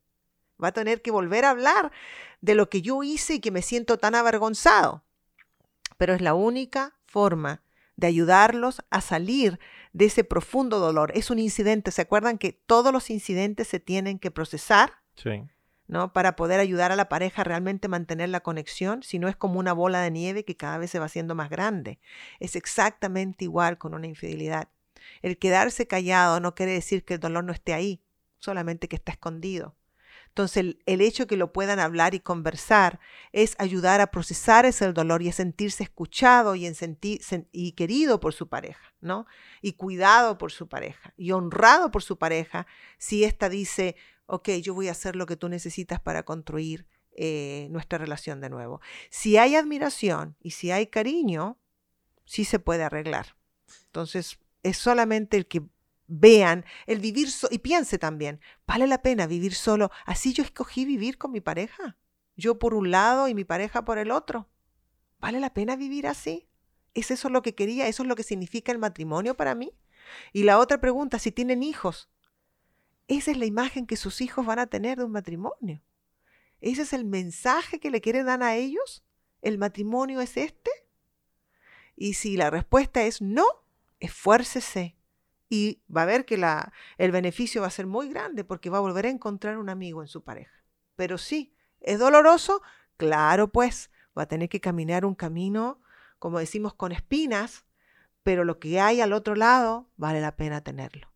Va 0.61 0.69
a 0.69 0.73
tener 0.73 1.01
que 1.01 1.11
volver 1.11 1.45
a 1.45 1.51
hablar 1.51 1.91
de 2.41 2.55
lo 2.55 2.69
que 2.69 2.81
yo 2.81 3.03
hice 3.03 3.35
y 3.35 3.39
que 3.39 3.51
me 3.51 3.61
siento 3.61 3.97
tan 3.97 4.15
avergonzado. 4.15 5.03
Pero 5.97 6.13
es 6.13 6.21
la 6.21 6.33
única 6.33 6.95
forma 7.05 7.61
de 7.95 8.07
ayudarlos 8.07 8.81
a 8.89 9.01
salir 9.01 9.59
de 9.93 10.05
ese 10.05 10.23
profundo 10.23 10.79
dolor. 10.79 11.11
Es 11.15 11.29
un 11.29 11.39
incidente. 11.39 11.91
¿Se 11.91 12.01
acuerdan 12.01 12.37
que 12.37 12.53
todos 12.53 12.91
los 12.91 13.09
incidentes 13.09 13.67
se 13.67 13.79
tienen 13.79 14.17
que 14.17 14.31
procesar? 14.31 14.93
Sí. 15.15 15.43
¿no? 15.91 16.13
Para 16.13 16.37
poder 16.37 16.61
ayudar 16.61 16.93
a 16.93 16.95
la 16.95 17.09
pareja 17.09 17.41
a 17.41 17.45
realmente 17.45 17.89
mantener 17.89 18.29
la 18.29 18.39
conexión, 18.39 19.03
si 19.03 19.19
no 19.19 19.27
es 19.27 19.35
como 19.35 19.59
una 19.59 19.73
bola 19.73 20.01
de 20.01 20.09
nieve 20.09 20.45
que 20.45 20.55
cada 20.55 20.77
vez 20.77 20.89
se 20.89 20.99
va 20.99 21.05
haciendo 21.05 21.35
más 21.35 21.49
grande. 21.49 21.99
Es 22.39 22.55
exactamente 22.55 23.43
igual 23.43 23.77
con 23.77 23.93
una 23.93 24.07
infidelidad. 24.07 24.69
El 25.21 25.37
quedarse 25.37 25.87
callado 25.87 26.39
no 26.39 26.55
quiere 26.55 26.71
decir 26.71 27.03
que 27.03 27.15
el 27.15 27.19
dolor 27.19 27.43
no 27.43 27.51
esté 27.51 27.73
ahí, 27.73 28.01
solamente 28.39 28.87
que 28.87 28.95
está 28.95 29.11
escondido. 29.11 29.75
Entonces, 30.31 30.77
el, 30.85 31.01
hecho 31.01 31.27
que 31.27 31.35
lo 31.35 31.51
puedan 31.51 31.79
hablar 31.79 32.15
y 32.15 32.21
conversar 32.21 33.01
es 33.33 33.55
ayudar 33.59 33.99
a 33.99 34.11
procesar 34.11 34.65
ese 34.65 34.93
dolor 34.93 35.21
y 35.21 35.27
a 35.27 35.33
sentirse 35.33 35.83
escuchado 35.83 36.55
y, 36.55 37.71
querido 37.73 38.21
por 38.21 38.33
su 38.33 38.47
pareja, 38.47 38.93
¿no? 39.01 39.25
Y 39.61 39.73
cuidado 39.73 40.37
por 40.37 40.53
su 40.53 40.69
pareja 40.69 41.13
y 41.17 41.31
honrado 41.31 41.91
por 41.91 42.01
su 42.01 42.17
pareja 42.17 42.65
si 42.97 43.25
ésta 43.25 43.49
dice, 43.49 43.97
ok, 44.25 44.51
yo 44.61 44.73
voy 44.73 44.87
a 44.87 44.91
hacer 44.91 45.17
lo 45.17 45.25
que 45.25 45.35
tú 45.35 45.49
necesitas 45.49 45.99
para 45.99 46.23
construir 46.23 46.87
eh, 47.11 47.67
nuestra 47.69 47.97
relación 47.97 48.39
de 48.39 48.49
nuevo. 48.49 48.79
Si 49.09 49.35
hay 49.35 49.57
admiración 49.57 50.37
y 50.39 50.51
si 50.51 50.71
hay 50.71 50.87
cariño, 50.87 51.57
sí 52.23 52.45
se 52.45 52.57
puede 52.59 52.83
arreglar. 52.83 53.35
Entonces, 53.87 54.39
es 54.63 54.77
solamente 54.77 55.35
el 55.35 55.45
que 55.45 55.63
vean 56.11 56.65
el 56.87 56.99
vivir 56.99 57.29
y 57.51 57.59
piense 57.59 57.97
también, 57.97 58.41
¿vale 58.67 58.85
la 58.85 59.01
pena 59.01 59.27
vivir 59.27 59.55
solo? 59.55 59.91
Así 60.05 60.33
yo 60.33 60.43
escogí 60.43 60.83
vivir 60.83 61.17
con 61.17 61.31
mi 61.31 61.39
pareja. 61.39 61.97
Yo 62.35 62.59
por 62.59 62.73
un 62.73 62.91
lado 62.91 63.29
y 63.29 63.33
mi 63.33 63.45
pareja 63.45 63.85
por 63.85 63.97
el 63.97 64.11
otro. 64.11 64.49
¿Vale 65.19 65.39
la 65.39 65.53
pena 65.53 65.77
vivir 65.77 66.07
así? 66.07 66.49
¿Es 66.93 67.11
eso 67.11 67.29
lo 67.29 67.41
que 67.41 67.55
quería? 67.55 67.87
¿Eso 67.87 68.03
es 68.03 68.09
lo 68.09 68.15
que 68.15 68.23
significa 68.23 68.73
el 68.73 68.77
matrimonio 68.77 69.37
para 69.37 69.55
mí? 69.55 69.73
Y 70.33 70.43
la 70.43 70.59
otra 70.59 70.81
pregunta, 70.81 71.17
si 71.17 71.31
tienen 71.31 71.63
hijos, 71.63 72.09
esa 73.07 73.31
es 73.31 73.37
la 73.37 73.45
imagen 73.45 73.87
que 73.87 73.95
sus 73.95 74.19
hijos 74.19 74.45
van 74.45 74.59
a 74.59 74.67
tener 74.67 74.97
de 74.97 75.05
un 75.05 75.11
matrimonio. 75.11 75.81
¿Ese 76.59 76.81
es 76.81 76.91
el 76.91 77.05
mensaje 77.05 77.79
que 77.79 77.89
le 77.89 78.01
quieren 78.01 78.25
dar 78.25 78.43
a 78.43 78.55
ellos? 78.55 79.03
¿El 79.41 79.57
matrimonio 79.57 80.19
es 80.19 80.35
este? 80.35 80.71
Y 81.95 82.15
si 82.15 82.35
la 82.35 82.49
respuesta 82.49 83.03
es 83.03 83.21
no, 83.21 83.45
esfuércese, 83.99 84.97
y 85.51 85.81
va 85.93 86.03
a 86.03 86.05
ver 86.05 86.23
que 86.23 86.37
la, 86.37 86.71
el 86.97 87.11
beneficio 87.11 87.59
va 87.59 87.67
a 87.67 87.71
ser 87.71 87.85
muy 87.85 88.07
grande 88.07 88.45
porque 88.45 88.69
va 88.69 88.77
a 88.77 88.81
volver 88.81 89.05
a 89.05 89.09
encontrar 89.09 89.57
un 89.57 89.67
amigo 89.67 90.01
en 90.01 90.07
su 90.07 90.23
pareja. 90.23 90.63
Pero 90.95 91.17
sí, 91.17 91.53
¿es 91.81 91.99
doloroso? 91.99 92.61
Claro, 92.95 93.49
pues 93.49 93.91
va 94.17 94.23
a 94.23 94.27
tener 94.27 94.47
que 94.47 94.61
caminar 94.61 95.03
un 95.03 95.13
camino, 95.13 95.81
como 96.19 96.39
decimos, 96.39 96.73
con 96.73 96.93
espinas, 96.93 97.65
pero 98.23 98.45
lo 98.45 98.59
que 98.59 98.79
hay 98.79 99.01
al 99.01 99.11
otro 99.11 99.35
lado 99.35 99.89
vale 99.97 100.21
la 100.21 100.37
pena 100.37 100.61
tenerlo. 100.61 101.09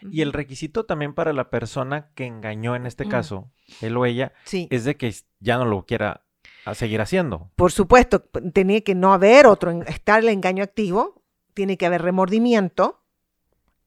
Y 0.00 0.22
el 0.22 0.32
requisito 0.32 0.86
también 0.86 1.12
para 1.12 1.34
la 1.34 1.50
persona 1.50 2.08
que 2.14 2.24
engañó 2.24 2.74
en 2.74 2.86
este 2.86 3.04
mm. 3.04 3.08
caso, 3.10 3.50
él 3.82 3.94
o 3.98 4.06
ella, 4.06 4.32
es 4.70 4.84
de 4.84 4.96
que 4.96 5.14
ya 5.38 5.58
no 5.58 5.66
lo 5.66 5.84
quiera 5.84 6.24
seguir 6.72 7.02
haciendo. 7.02 7.50
Por 7.56 7.72
supuesto, 7.72 8.22
tenía 8.54 8.80
que 8.80 8.94
no 8.94 9.12
haber 9.12 9.46
otro, 9.46 9.82
estar 9.82 10.20
el 10.20 10.30
engaño 10.30 10.64
activo, 10.64 11.22
tiene 11.52 11.76
que 11.76 11.84
haber 11.84 12.00
remordimiento, 12.00 13.01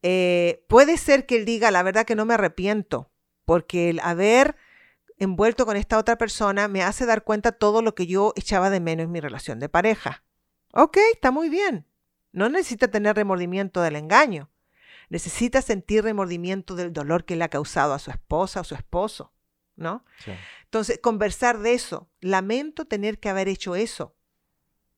eh, 0.08 0.64
puede 0.68 0.98
ser 0.98 1.26
que 1.26 1.36
él 1.36 1.46
diga, 1.46 1.72
la 1.72 1.82
verdad 1.82 2.06
que 2.06 2.14
no 2.14 2.26
me 2.26 2.36
arrepiento, 2.36 3.12
porque 3.44 3.90
el 3.90 4.00
haber 4.02 4.56
envuelto 5.18 5.66
con 5.66 5.78
esta 5.78 5.98
otra 5.98 6.16
persona 6.16 6.68
me 6.68 6.84
hace 6.84 7.08
dar 7.08 7.24
cuenta 7.24 7.54
todo 7.54 7.82
lo 7.82 7.96
que 7.96 8.06
yo 8.06 8.32
echaba 8.36 8.70
de 8.70 8.80
menos 8.80 9.06
en 9.06 9.12
mi 9.12 9.20
relación 9.20 9.60
de 9.60 9.68
pareja. 9.68 10.24
Ok, 10.74 10.98
está 11.12 11.32
muy 11.32 11.50
bien. 11.50 11.88
No 12.34 12.50
necesita 12.50 12.88
tener 12.90 13.16
remordimiento 13.16 13.82
del 13.82 13.96
engaño. 13.96 14.52
Necesita 15.10 15.64
sentir 15.64 16.04
remordimiento 16.04 16.76
del 16.76 16.94
dolor 16.94 17.26
que 17.26 17.36
le 17.36 17.44
ha 17.46 17.50
causado 17.50 17.94
a 17.96 18.00
su 18.00 18.12
esposa 18.12 18.62
o 18.62 18.64
su 18.64 18.76
esposo, 18.76 19.34
¿no? 19.76 20.06
Entonces, 20.66 21.00
conversar 21.02 21.58
de 21.58 21.74
eso. 21.74 22.12
Lamento 22.20 22.86
tener 22.86 23.20
que 23.20 23.30
haber 23.30 23.48
hecho 23.48 23.76
eso, 23.76 24.16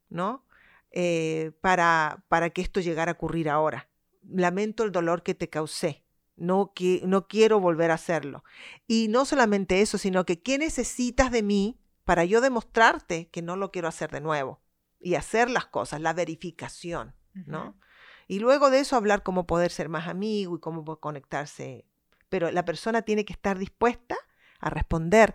¿no? 0.09 0.45
Eh, 0.91 1.53
para, 1.61 2.25
para 2.27 2.49
que 2.49 2.61
esto 2.61 2.81
llegara 2.81 3.13
a 3.13 3.15
ocurrir 3.15 3.49
ahora 3.49 3.86
lamento 4.29 4.83
el 4.83 4.91
dolor 4.91 5.23
que 5.23 5.35
te 5.35 5.49
causé. 5.49 6.03
No, 6.35 6.71
no 7.03 7.27
quiero 7.27 7.59
volver 7.59 7.91
a 7.91 7.95
hacerlo. 7.95 8.43
Y 8.85 9.07
no 9.09 9.25
solamente 9.25 9.81
eso, 9.81 9.97
sino 9.97 10.25
que 10.25 10.41
¿qué 10.41 10.57
necesitas 10.57 11.31
de 11.31 11.41
mí 11.41 11.79
para 12.03 12.25
yo 12.25 12.41
demostrarte 12.41 13.29
que 13.29 13.41
no 13.41 13.55
lo 13.55 13.71
quiero 13.71 13.87
hacer 13.87 14.11
de 14.11 14.21
nuevo? 14.21 14.61
Y 14.99 15.15
hacer 15.15 15.49
las 15.49 15.65
cosas, 15.65 16.01
la 16.01 16.13
verificación, 16.13 17.15
¿no? 17.33 17.79
Y 18.27 18.39
luego 18.39 18.69
de 18.69 18.79
eso 18.79 18.95
hablar 18.95 19.23
cómo 19.23 19.47
poder 19.47 19.71
ser 19.71 19.89
más 19.89 20.07
amigo 20.07 20.55
y 20.55 20.59
cómo 20.59 20.99
conectarse. 20.99 21.85
Pero 22.29 22.51
la 22.51 22.65
persona 22.65 23.01
tiene 23.03 23.25
que 23.25 23.33
estar 23.33 23.57
dispuesta 23.57 24.17
a 24.59 24.69
responder 24.69 25.33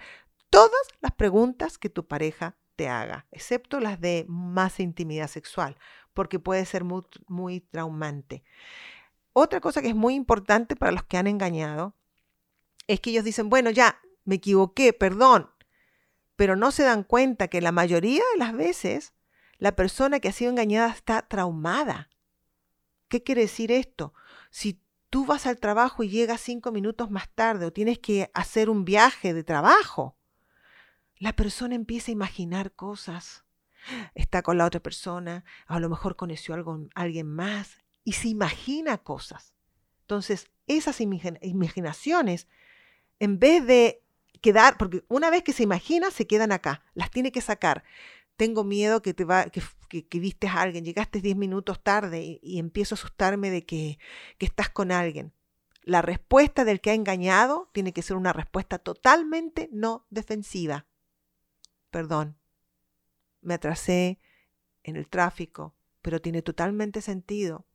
todas 0.50 0.82
las 1.00 1.12
preguntas 1.12 1.78
que 1.78 1.88
tu 1.88 2.06
pareja 2.06 2.56
te 2.76 2.88
haga, 2.88 3.26
excepto 3.30 3.80
las 3.80 4.00
de 4.00 4.24
más 4.28 4.80
intimidad 4.80 5.28
sexual, 5.28 5.76
porque 6.14 6.38
puede 6.38 6.64
ser 6.66 6.84
muy, 6.84 7.02
muy 7.26 7.60
traumante. 7.60 8.42
Otra 9.32 9.60
cosa 9.60 9.80
que 9.82 9.88
es 9.88 9.94
muy 9.94 10.14
importante 10.14 10.76
para 10.76 10.92
los 10.92 11.04
que 11.04 11.16
han 11.16 11.26
engañado 11.26 11.94
es 12.86 13.00
que 13.00 13.10
ellos 13.10 13.24
dicen, 13.24 13.48
bueno, 13.48 13.70
ya, 13.70 14.00
me 14.24 14.36
equivoqué, 14.36 14.92
perdón, 14.92 15.50
pero 16.36 16.56
no 16.56 16.70
se 16.70 16.82
dan 16.82 17.04
cuenta 17.04 17.48
que 17.48 17.60
la 17.60 17.72
mayoría 17.72 18.22
de 18.32 18.38
las 18.38 18.52
veces 18.52 19.12
la 19.58 19.76
persona 19.76 20.18
que 20.18 20.28
ha 20.28 20.32
sido 20.32 20.50
engañada 20.50 20.90
está 20.90 21.22
traumada. 21.22 22.10
¿Qué 23.08 23.22
quiere 23.22 23.42
decir 23.42 23.70
esto? 23.70 24.12
Si 24.50 24.82
tú 25.08 25.24
vas 25.24 25.46
al 25.46 25.58
trabajo 25.58 26.02
y 26.02 26.08
llegas 26.08 26.40
cinco 26.40 26.72
minutos 26.72 27.10
más 27.10 27.28
tarde 27.28 27.66
o 27.66 27.72
tienes 27.72 27.98
que 28.00 28.30
hacer 28.34 28.68
un 28.68 28.84
viaje 28.84 29.32
de 29.34 29.44
trabajo, 29.44 30.16
la 31.22 31.34
persona 31.34 31.76
empieza 31.76 32.10
a 32.10 32.18
imaginar 32.18 32.72
cosas. 32.72 33.44
Está 34.16 34.42
con 34.42 34.58
la 34.58 34.66
otra 34.66 34.80
persona, 34.80 35.44
a 35.68 35.78
lo 35.78 35.88
mejor 35.88 36.16
conoció 36.16 36.52
a 36.52 37.00
alguien 37.00 37.28
más 37.28 37.78
y 38.02 38.14
se 38.14 38.26
imagina 38.26 38.98
cosas. 38.98 39.54
Entonces, 40.00 40.50
esas 40.66 41.00
imaginaciones, 41.00 42.48
en 43.20 43.38
vez 43.38 43.64
de 43.64 44.02
quedar, 44.40 44.76
porque 44.76 45.04
una 45.06 45.30
vez 45.30 45.44
que 45.44 45.52
se 45.52 45.62
imagina, 45.62 46.10
se 46.10 46.26
quedan 46.26 46.50
acá, 46.50 46.82
las 46.94 47.12
tiene 47.12 47.30
que 47.30 47.40
sacar. 47.40 47.84
Tengo 48.36 48.64
miedo 48.64 49.00
que 49.00 49.14
te 49.14 49.24
va, 49.24 49.44
que, 49.44 49.62
viste 50.18 50.48
a 50.48 50.60
alguien, 50.60 50.84
llegaste 50.84 51.20
10 51.20 51.36
minutos 51.36 51.84
tarde 51.84 52.40
y, 52.42 52.58
empiezo 52.58 52.96
a 52.96 52.98
asustarme 52.98 53.50
de 53.50 53.64
que, 53.64 54.00
que 54.38 54.46
estás 54.46 54.70
con 54.70 54.90
alguien. 54.90 55.32
La 55.84 56.02
respuesta 56.02 56.64
del 56.64 56.80
que 56.80 56.90
ha 56.90 56.94
engañado 56.94 57.70
tiene 57.72 57.92
que 57.92 58.02
ser 58.02 58.16
una 58.16 58.32
respuesta 58.32 58.80
totalmente 58.80 59.68
no 59.70 60.04
defensiva 60.10 60.84
perdón, 61.92 62.38
me 63.42 63.54
atrasé 63.54 64.18
en 64.82 64.96
el 64.96 65.08
tráfico, 65.08 65.76
pero 66.00 66.20
tiene 66.20 66.42
totalmente 66.42 67.00
sentido 67.00 67.66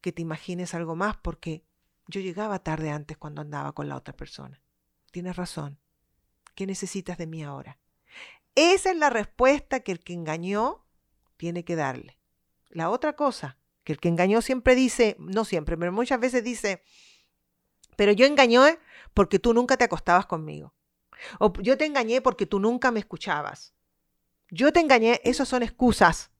que 0.00 0.12
te 0.12 0.22
imagines 0.22 0.74
algo 0.74 0.96
más 0.96 1.16
porque 1.18 1.64
yo 2.08 2.20
llegaba 2.20 2.64
tarde 2.64 2.90
antes 2.90 3.16
cuando 3.16 3.42
andaba 3.42 3.72
con 3.72 3.88
la 3.88 3.96
otra 3.96 4.16
persona. 4.16 4.62
Tienes 5.12 5.36
razón. 5.36 5.78
¿Qué 6.54 6.66
necesitas 6.66 7.18
de 7.18 7.26
mí 7.26 7.44
ahora? 7.44 7.78
Esa 8.54 8.90
es 8.90 8.96
la 8.96 9.10
respuesta 9.10 9.80
que 9.80 9.92
el 9.92 10.00
que 10.00 10.14
engañó 10.14 10.86
tiene 11.36 11.64
que 11.64 11.76
darle. 11.76 12.18
La 12.70 12.88
otra 12.88 13.14
cosa, 13.14 13.58
que 13.84 13.92
el 13.92 14.00
que 14.00 14.08
engañó 14.08 14.40
siempre 14.40 14.74
dice, 14.74 15.16
no 15.18 15.44
siempre, 15.44 15.76
pero 15.76 15.92
muchas 15.92 16.18
veces 16.18 16.42
dice, 16.42 16.82
pero 17.96 18.12
yo 18.12 18.24
engañé 18.24 18.78
porque 19.12 19.38
tú 19.38 19.52
nunca 19.52 19.76
te 19.76 19.84
acostabas 19.84 20.24
conmigo. 20.26 20.75
O 21.38 21.52
yo 21.60 21.76
te 21.76 21.86
engañé 21.86 22.20
porque 22.20 22.46
tú 22.46 22.60
nunca 22.60 22.90
me 22.90 23.00
escuchabas. 23.00 23.74
Yo 24.50 24.72
te 24.72 24.80
engañé, 24.80 25.20
esas 25.24 25.48
son 25.48 25.62
excusas. 25.62 26.30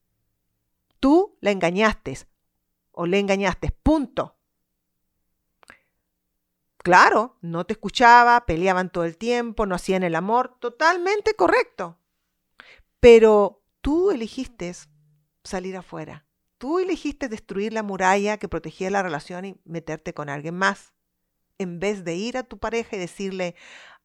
Tú 1.00 1.36
la 1.40 1.50
engañaste 1.50 2.18
o 2.92 3.06
le 3.06 3.18
engañaste, 3.18 3.70
punto. 3.70 4.36
Claro, 6.78 7.36
no 7.40 7.66
te 7.66 7.72
escuchaba, 7.72 8.46
peleaban 8.46 8.90
todo 8.90 9.04
el 9.04 9.16
tiempo, 9.16 9.66
no 9.66 9.74
hacían 9.74 10.04
el 10.04 10.14
amor, 10.14 10.56
totalmente 10.60 11.34
correcto. 11.34 11.98
Pero 13.00 13.64
tú 13.80 14.10
elegiste 14.10 14.72
salir 15.42 15.76
afuera. 15.76 16.26
Tú 16.58 16.78
elegiste 16.78 17.28
destruir 17.28 17.72
la 17.72 17.82
muralla 17.82 18.38
que 18.38 18.48
protegía 18.48 18.88
la 18.90 19.02
relación 19.02 19.44
y 19.44 19.60
meterte 19.64 20.14
con 20.14 20.28
alguien 20.28 20.54
más, 20.54 20.94
en 21.58 21.80
vez 21.80 22.04
de 22.04 22.14
ir 22.14 22.38
a 22.38 22.44
tu 22.44 22.58
pareja 22.58 22.96
y 22.96 23.00
decirle, 23.00 23.56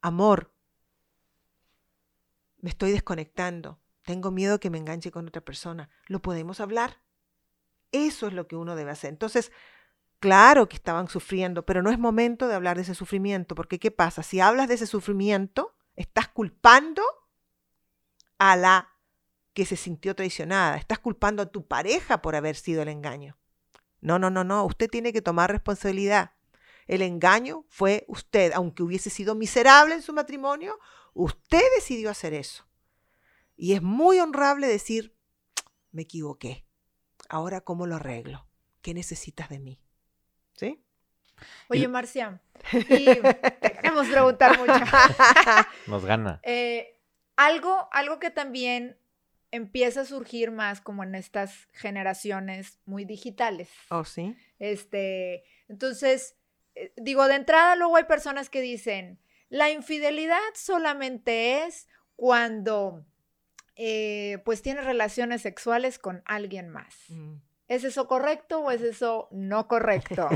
amor, 0.02 0.52
me 2.62 2.70
estoy 2.70 2.92
desconectando, 2.92 3.80
tengo 4.04 4.32
miedo 4.32 4.60
que 4.60 4.70
me 4.70 4.78
enganche 4.78 5.12
con 5.12 5.28
otra 5.28 5.42
persona, 5.42 5.90
¿lo 6.08 6.22
podemos 6.22 6.60
hablar? 6.60 7.02
Eso 7.92 8.28
es 8.28 8.34
lo 8.34 8.48
que 8.48 8.56
uno 8.56 8.76
debe 8.76 8.92
hacer. 8.92 9.10
Entonces, 9.10 9.52
claro 10.20 10.70
que 10.70 10.76
estaban 10.76 11.10
sufriendo, 11.10 11.66
pero 11.66 11.82
no 11.82 11.92
es 11.92 12.00
momento 12.00 12.48
de 12.48 12.56
hablar 12.56 12.78
de 12.78 12.84
ese 12.84 12.96
sufrimiento, 12.96 13.56
porque 13.56 13.80
¿qué 13.80 13.92
pasa? 13.92 14.24
Si 14.24 14.40
hablas 14.40 14.68
de 14.68 14.76
ese 14.76 14.88
sufrimiento, 14.88 15.76
estás 15.96 16.28
culpando 16.30 17.04
a 18.38 18.56
la 18.56 18.90
que 19.54 19.66
se 19.66 19.76
sintió 19.76 20.16
traicionada, 20.16 20.78
estás 20.78 21.00
culpando 21.00 21.44
a 21.44 21.48
tu 21.48 21.68
pareja 21.68 22.22
por 22.22 22.36
haber 22.36 22.56
sido 22.56 22.82
el 22.82 22.88
engaño. 22.88 23.38
No, 24.00 24.18
no, 24.18 24.30
no, 24.30 24.44
no, 24.44 24.66
usted 24.66 24.90
tiene 24.90 25.14
que 25.14 25.22
tomar 25.22 25.52
responsabilidad. 25.52 26.32
El 26.88 27.02
engaño 27.02 27.66
fue 27.70 28.06
usted, 28.08 28.52
aunque 28.54 28.84
hubiese 28.84 29.10
sido 29.10 29.36
miserable 29.36 29.94
en 29.94 30.02
su 30.02 30.14
matrimonio, 30.14 30.80
usted 31.14 31.62
decidió 31.76 32.10
hacer 32.10 32.34
eso. 32.34 32.68
Y 33.56 33.74
es 33.74 33.82
muy 33.82 34.20
honrable 34.20 34.68
decir, 34.68 35.16
me 35.92 36.04
equivoqué. 36.04 36.66
Ahora, 37.30 37.62
¿cómo 37.62 37.86
lo 37.88 37.96
arreglo? 37.96 38.48
¿Qué 38.82 38.94
necesitas 38.94 39.50
de 39.50 39.60
mí? 39.60 39.82
¿Sí? 40.56 40.84
Oye, 41.70 41.88
Marcia, 41.88 42.42
y 42.74 43.06
queremos 43.06 44.08
preguntar 44.08 44.60
mucho. 44.60 44.74
Nos 45.88 46.06
gana. 46.06 46.40
Eh, 46.44 47.00
algo, 47.36 47.90
algo 47.92 48.20
que 48.20 48.30
también 48.30 48.98
empieza 49.52 50.02
a 50.02 50.06
surgir 50.06 50.52
más 50.52 50.82
como 50.82 51.04
en 51.04 51.16
estas 51.16 51.68
generaciones 51.74 52.80
muy 52.86 53.06
digitales. 53.06 53.70
Oh, 53.90 54.06
sí. 54.06 54.36
Este, 54.60 55.44
entonces, 55.68 56.38
eh, 56.76 56.94
digo, 56.98 57.28
de 57.28 57.36
entrada 57.36 57.76
luego 57.76 57.98
hay 57.98 58.06
personas 58.06 58.50
que 58.50 58.62
dicen, 58.62 59.20
la 59.52 59.70
infidelidad 59.70 60.40
solamente 60.56 61.66
es 61.66 61.88
cuando 62.16 63.04
eh, 63.76 64.42
pues 64.46 64.62
tienes 64.62 64.86
relaciones 64.86 65.42
sexuales 65.42 66.00
con 66.00 66.24
alguien 66.26 66.70
más. 66.70 66.96
Mm. 67.10 67.34
¿Es 67.68 67.84
eso 67.84 68.08
correcto 68.08 68.62
o 68.62 68.72
es 68.72 68.82
eso 68.82 69.28
no 69.32 69.68
correcto? 69.68 70.30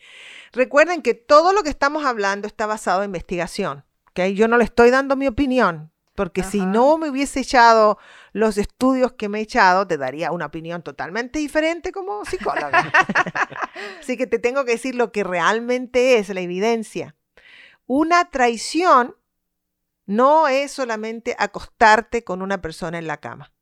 Recuerden 0.52 1.02
que 1.02 1.12
todo 1.12 1.52
lo 1.52 1.62
que 1.62 1.68
estamos 1.68 2.06
hablando 2.06 2.46
está 2.46 2.64
basado 2.64 3.02
en 3.02 3.10
investigación. 3.10 3.84
¿okay? 4.10 4.34
Yo 4.34 4.48
no 4.48 4.56
le 4.56 4.64
estoy 4.64 4.90
dando 4.90 5.16
mi 5.16 5.26
opinión, 5.26 5.92
porque 6.14 6.42
si 6.42 6.64
no 6.64 6.96
me 6.96 7.10
hubiese 7.10 7.40
echado 7.40 7.98
los 8.32 8.56
estudios 8.56 9.12
que 9.12 9.28
me 9.28 9.40
he 9.40 9.42
echado, 9.42 9.86
te 9.86 9.98
daría 9.98 10.32
una 10.32 10.46
opinión 10.46 10.82
totalmente 10.82 11.38
diferente 11.38 11.92
como 11.92 12.24
psicóloga. 12.24 12.90
Así 14.00 14.16
que 14.16 14.26
te 14.26 14.38
tengo 14.38 14.64
que 14.64 14.72
decir 14.72 14.94
lo 14.94 15.12
que 15.12 15.24
realmente 15.24 16.16
es 16.16 16.30
la 16.30 16.40
evidencia. 16.40 17.16
Una 17.94 18.30
traición 18.30 19.14
no 20.06 20.48
es 20.48 20.72
solamente 20.72 21.36
acostarte 21.38 22.24
con 22.24 22.40
una 22.40 22.62
persona 22.62 22.98
en 22.98 23.06
la 23.06 23.18
cama. 23.18 23.52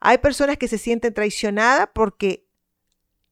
Hay 0.00 0.16
personas 0.16 0.56
que 0.56 0.68
se 0.68 0.78
sienten 0.78 1.12
traicionadas 1.12 1.90
porque 1.92 2.48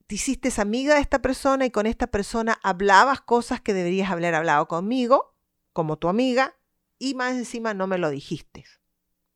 te 0.07 0.17
hiciste 0.17 0.53
amiga 0.61 0.97
de 0.97 1.01
esta 1.01 1.23
persona 1.23 1.65
y 1.65 1.71
con 1.71 1.87
esta 1.87 2.07
persona 2.07 2.61
hablabas 2.63 3.23
cosas 3.23 3.63
que 3.63 3.73
deberías 3.73 4.11
haber 4.11 4.35
hablado 4.35 4.69
conmigo, 4.69 5.35
como 5.73 5.97
tu 5.97 6.11
amiga, 6.11 6.55
y 6.99 7.15
más 7.15 7.33
encima 7.33 7.73
no 7.73 7.87
me 7.87 7.97
lo 7.97 8.11
dijiste. 8.11 8.67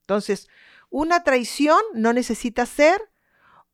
Entonces, 0.03 0.51
una 0.91 1.25
traición 1.25 1.81
no 1.95 2.13
necesita 2.13 2.67
ser 2.67 3.01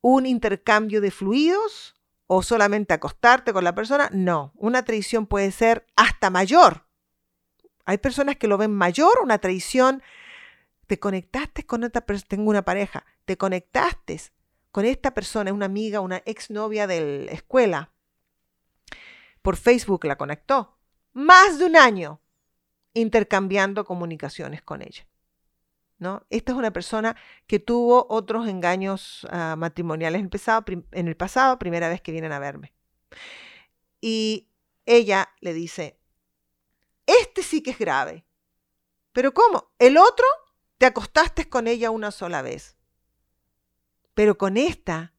un 0.01 0.27
intercambio 0.27 1.01
de 1.01 1.11
fluidos 1.11 1.98
o 2.29 2.43
solamente 2.43 2.95
acostarte 2.95 3.53
con 3.53 3.65
la 3.65 3.75
persona. 3.75 4.09
No, 4.13 4.53
una 4.55 4.85
traición 4.85 5.27
puede 5.27 5.51
ser 5.51 5.87
hasta 5.97 6.31
mayor. 6.31 6.85
Hay 7.87 7.99
personas 7.99 8.37
que 8.37 8.47
lo 8.47 8.59
ven 8.59 8.71
mayor, 8.71 9.19
una 9.23 9.39
traición. 9.39 10.03
Te 10.87 11.01
conectaste 11.01 11.65
con 11.67 11.85
otra 11.85 12.03
persona, 12.03 12.29
tengo 12.29 12.51
una 12.51 12.63
pareja, 12.63 13.05
te 13.25 13.37
conectaste 13.37 14.21
con 14.71 14.85
esta 14.85 15.15
persona, 15.15 15.53
una 15.53 15.67
amiga, 15.67 16.01
una 16.01 16.23
exnovia 16.27 16.87
de 16.87 17.25
la 17.25 17.33
escuela. 17.33 17.91
Por 19.41 19.57
Facebook 19.57 20.05
la 20.05 20.17
conectó. 20.17 20.77
Más 21.15 21.59
de 21.59 21.65
un 21.65 21.77
año 21.77 22.21
intercambiando 22.93 23.87
comunicaciones 23.87 24.61
con 24.61 24.83
ella. 24.83 25.07
¿No? 25.99 26.27
Esta 26.31 26.53
es 26.53 26.59
una 26.59 26.73
persona 26.73 27.17
que 27.47 27.59
tuvo 27.59 28.07
otros 28.09 28.49
engaños 28.49 29.27
ah, 29.31 29.57
matrimoniales 29.57 30.21
en 30.21 31.09
el 31.09 31.17
pasado, 31.17 31.59
primera 31.59 31.89
vez 31.89 32.01
que 32.01 32.13
vienen 32.13 32.33
a 32.33 32.39
verme. 32.39 32.73
Y 34.01 34.49
ella 34.87 35.29
le 35.41 35.53
dice, 35.53 35.99
este 37.07 37.43
sí 37.43 37.63
que 37.63 37.71
es 37.71 37.79
grave. 37.79 38.25
Pero 39.13 39.35
¿cómo? 39.35 39.73
El 39.79 39.97
otro 39.97 40.27
te 40.79 40.87
acostaste 40.87 41.49
con 41.49 41.67
ella 41.67 41.91
una 41.91 42.11
sola 42.11 42.43
vez. 42.43 42.77
Pero 44.15 44.39
con 44.39 44.57
esta 44.57 45.15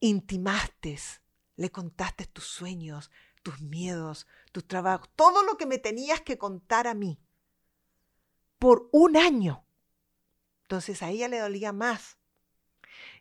intimaste, 0.00 0.98
le 1.56 1.70
contaste 1.70 2.26
tus 2.26 2.44
sueños, 2.44 3.10
tus 3.42 3.60
miedos, 3.60 4.26
tus 4.52 4.66
trabajos, 4.66 5.08
todo 5.16 5.42
lo 5.42 5.56
que 5.56 5.66
me 5.66 5.78
tenías 5.78 6.20
que 6.20 6.36
contar 6.38 6.86
a 6.86 6.94
mí. 6.94 7.20
Por 8.58 8.88
un 8.92 9.16
año. 9.16 9.63
Entonces 10.74 11.04
a 11.04 11.10
ella 11.10 11.28
le 11.28 11.38
dolía 11.38 11.72
más 11.72 12.18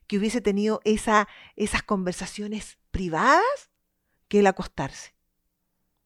que 0.07 0.17
hubiese 0.17 0.41
tenido 0.41 0.81
esa, 0.85 1.27
esas 1.55 1.83
conversaciones 1.83 2.79
privadas 2.89 3.69
que 4.27 4.39
el 4.39 4.47
acostarse. 4.47 5.13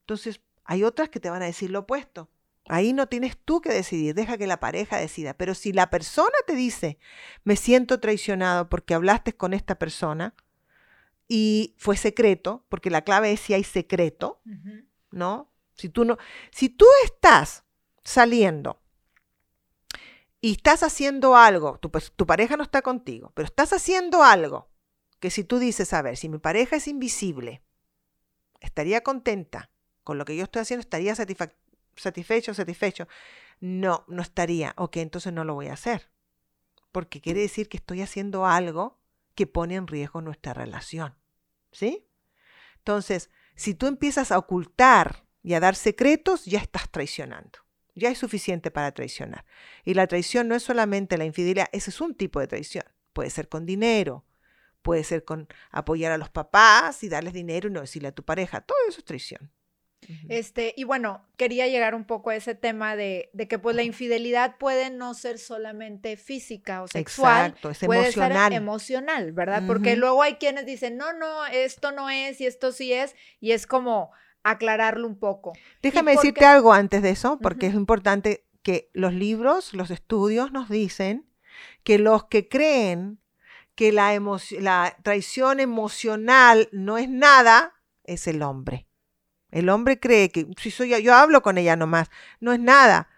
Entonces, 0.00 0.42
hay 0.64 0.84
otras 0.84 1.08
que 1.08 1.20
te 1.20 1.30
van 1.30 1.40
a 1.40 1.46
decir 1.46 1.70
lo 1.70 1.80
opuesto. 1.80 2.28
Ahí 2.66 2.92
no 2.92 3.08
tienes 3.08 3.38
tú 3.38 3.62
que 3.62 3.72
decidir, 3.72 4.14
deja 4.14 4.36
que 4.36 4.46
la 4.46 4.60
pareja 4.60 4.98
decida. 4.98 5.32
Pero 5.32 5.54
si 5.54 5.72
la 5.72 5.88
persona 5.88 6.36
te 6.46 6.54
dice, 6.54 6.98
me 7.44 7.56
siento 7.56 7.98
traicionado 7.98 8.68
porque 8.68 8.92
hablaste 8.92 9.34
con 9.34 9.54
esta 9.54 9.78
persona 9.78 10.34
y 11.28 11.74
fue 11.78 11.96
secreto, 11.96 12.66
porque 12.68 12.90
la 12.90 13.04
clave 13.04 13.32
es 13.32 13.40
si 13.40 13.54
hay 13.54 13.64
secreto, 13.64 14.42
¿no? 15.10 15.50
Si 15.72 15.88
tú 15.88 16.04
no, 16.04 16.18
si 16.50 16.68
tú 16.68 16.84
estás 17.04 17.64
saliendo 18.04 18.82
y 20.48 20.52
estás 20.52 20.82
haciendo 20.82 21.36
algo, 21.36 21.78
tu, 21.78 21.90
tu 21.90 22.26
pareja 22.26 22.56
no 22.56 22.62
está 22.62 22.80
contigo, 22.80 23.32
pero 23.34 23.44
estás 23.44 23.74
haciendo 23.74 24.22
algo 24.22 24.70
que 25.20 25.28
si 25.28 25.44
tú 25.44 25.58
dices, 25.58 25.92
a 25.92 26.00
ver, 26.00 26.16
si 26.16 26.30
mi 26.30 26.38
pareja 26.38 26.76
es 26.76 26.88
invisible, 26.88 27.60
estaría 28.58 29.02
contenta 29.02 29.70
con 30.04 30.16
lo 30.16 30.24
que 30.24 30.34
yo 30.36 30.44
estoy 30.44 30.62
haciendo, 30.62 30.80
estaría 30.80 31.14
satisfecho, 31.96 32.54
satisfecho. 32.54 33.08
No, 33.60 34.06
no 34.08 34.22
estaría. 34.22 34.72
Ok, 34.78 34.96
entonces 34.96 35.34
no 35.34 35.44
lo 35.44 35.52
voy 35.52 35.66
a 35.66 35.74
hacer. 35.74 36.10
Porque 36.92 37.20
quiere 37.20 37.40
decir 37.40 37.68
que 37.68 37.76
estoy 37.76 38.00
haciendo 38.00 38.46
algo 38.46 38.98
que 39.34 39.46
pone 39.46 39.74
en 39.74 39.86
riesgo 39.86 40.22
nuestra 40.22 40.54
relación. 40.54 41.14
¿Sí? 41.72 42.08
Entonces, 42.78 43.28
si 43.54 43.74
tú 43.74 43.86
empiezas 43.86 44.32
a 44.32 44.38
ocultar 44.38 45.26
y 45.42 45.52
a 45.52 45.60
dar 45.60 45.74
secretos, 45.74 46.46
ya 46.46 46.60
estás 46.60 46.90
traicionando. 46.90 47.58
Ya 47.98 48.10
es 48.10 48.18
suficiente 48.18 48.70
para 48.70 48.92
traicionar. 48.92 49.44
Y 49.84 49.94
la 49.94 50.06
traición 50.06 50.48
no 50.48 50.54
es 50.54 50.62
solamente 50.62 51.18
la 51.18 51.24
infidelidad, 51.24 51.68
ese 51.72 51.90
es 51.90 52.00
un 52.00 52.14
tipo 52.14 52.40
de 52.40 52.46
traición. 52.46 52.84
Puede 53.12 53.30
ser 53.30 53.48
con 53.48 53.66
dinero, 53.66 54.24
puede 54.82 55.04
ser 55.04 55.24
con 55.24 55.48
apoyar 55.70 56.12
a 56.12 56.18
los 56.18 56.30
papás 56.30 57.02
y 57.02 57.08
darles 57.08 57.32
dinero 57.32 57.68
y 57.68 57.72
no 57.72 57.80
decirle 57.80 58.08
a 58.08 58.12
tu 58.12 58.24
pareja. 58.24 58.60
Todo 58.60 58.78
eso 58.88 59.00
es 59.00 59.04
traición. 59.04 59.50
Este, 60.28 60.74
y 60.76 60.84
bueno, 60.84 61.26
quería 61.36 61.66
llegar 61.66 61.94
un 61.94 62.04
poco 62.04 62.30
a 62.30 62.36
ese 62.36 62.54
tema 62.54 62.96
de, 62.96 63.30
que 63.48 63.58
pues 63.58 63.76
la 63.76 63.82
infidelidad 63.82 64.56
puede 64.56 64.90
no 64.90 65.12
ser 65.12 65.38
solamente 65.38 66.16
física 66.16 66.82
o 66.82 66.88
sexual, 66.88 67.46
Exacto, 67.46 67.70
es 67.70 67.78
puede 67.80 68.04
emocional. 68.04 68.52
ser 68.52 68.62
emocional, 68.62 69.32
¿verdad? 69.32 69.64
Porque 69.66 69.96
luego 69.96 70.22
hay 70.22 70.34
quienes 70.34 70.66
dicen, 70.66 70.96
no, 70.96 71.12
no, 71.12 71.46
esto 71.46 71.92
no 71.92 72.08
es 72.08 72.40
y 72.40 72.46
esto 72.46 72.72
sí 72.72 72.92
es, 72.92 73.14
y 73.40 73.52
es 73.52 73.66
como 73.66 74.12
aclararlo 74.42 75.06
un 75.06 75.18
poco. 75.18 75.52
Déjame 75.82 76.12
decirte 76.12 76.44
algo 76.44 76.72
antes 76.72 77.02
de 77.02 77.10
eso, 77.10 77.38
porque 77.40 77.66
es 77.66 77.74
importante 77.74 78.46
que 78.62 78.90
los 78.92 79.12
libros, 79.12 79.74
los 79.74 79.90
estudios 79.90 80.52
nos 80.52 80.68
dicen 80.68 81.30
que 81.84 81.98
los 81.98 82.24
que 82.24 82.48
creen 82.48 83.20
que 83.74 83.92
la, 83.92 84.18
la 84.58 84.96
traición 85.02 85.60
emocional 85.60 86.68
no 86.72 86.98
es 86.98 87.08
nada, 87.08 87.74
es 88.04 88.26
el 88.26 88.42
hombre. 88.42 88.88
El 89.50 89.68
hombre 89.68 89.98
cree 89.98 90.30
que 90.30 90.46
si 90.58 90.70
soy 90.70 90.90
yo, 90.90 90.98
yo 90.98 91.14
hablo 91.14 91.42
con 91.42 91.58
ella 91.58 91.76
nomás, 91.76 92.10
no 92.40 92.52
es 92.52 92.60
nada. 92.60 93.08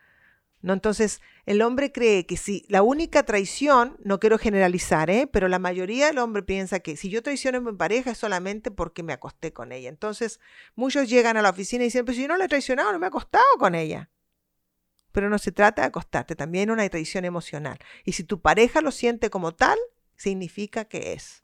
¿no? 0.63 0.73
Entonces, 0.73 1.21
el 1.51 1.63
hombre 1.63 1.91
cree 1.91 2.27
que 2.27 2.37
si 2.37 2.65
la 2.69 2.81
única 2.83 3.25
traición, 3.25 3.97
no 4.05 4.21
quiero 4.21 4.39
generalizar, 4.39 5.11
¿eh? 5.11 5.27
pero 5.27 5.49
la 5.49 5.59
mayoría 5.59 6.07
del 6.07 6.19
hombre 6.19 6.45
piensa 6.45 6.79
que 6.79 6.97
si 6.97 7.11
yo 7.11 7.25
traiciono 7.25 7.59
a 7.59 7.61
mi 7.61 7.73
pareja 7.73 8.13
es 8.13 8.19
solamente 8.19 8.71
porque 8.71 9.03
me 9.03 9.13
acosté 9.13 9.53
con 9.53 9.73
ella. 9.73 9.89
Entonces, 9.89 10.39
muchos 10.77 11.09
llegan 11.09 11.37
a 11.37 11.43
la 11.43 11.51
oficina 11.51 11.83
y 11.83 11.89
dicen, 11.89 12.05
pues 12.05 12.17
si 12.17 12.23
yo 12.23 12.29
no 12.29 12.37
le 12.37 12.45
he 12.45 12.49
traicionado, 12.49 12.93
no 12.93 13.01
me 13.01 13.07
he 13.07 13.09
acostado 13.09 13.45
con 13.59 13.75
ella. 13.75 14.11
Pero 15.11 15.29
no 15.29 15.39
se 15.39 15.51
trata 15.51 15.83
de 15.83 15.89
acostarte, 15.89 16.37
también 16.37 16.71
una 16.71 16.89
traición 16.89 17.25
emocional. 17.25 17.81
Y 18.05 18.13
si 18.13 18.23
tu 18.23 18.41
pareja 18.41 18.81
lo 18.81 18.93
siente 18.93 19.29
como 19.29 19.53
tal, 19.53 19.77
significa 20.15 20.85
que 20.85 21.15
es. 21.15 21.43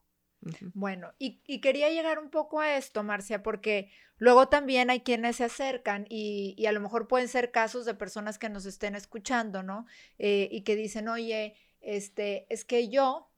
Bueno, 0.75 1.13
y, 1.19 1.41
quería 1.61 1.91
llegar 1.91 2.19
un 2.19 2.31
poco 2.31 2.61
a 2.61 2.77
esto, 2.77 3.03
Marcia, 3.03 3.43
porque 3.43 3.91
luego 4.19 4.49
también 4.49 4.91
hay 4.91 5.01
quienes 5.01 5.37
se 5.37 5.45
acercan 5.45 6.07
y, 6.09 6.65
a 6.67 6.73
lo 6.73 6.81
mejor 6.81 7.09
pueden 7.09 7.29
ser 7.29 7.51
casos 7.51 7.85
de 7.85 7.95
personas 7.95 8.39
que 8.39 8.49
nos 8.49 8.67
estén 8.67 8.95
escuchando, 8.95 9.63
¿no? 9.63 9.87
Eh, 10.19 10.49
y 10.51 10.63
que 10.63 10.77
dicen, 10.77 11.09
oye, 11.09 11.55
este, 11.81 12.47
es 12.49 12.65
que 12.65 12.89
yo 12.89 13.31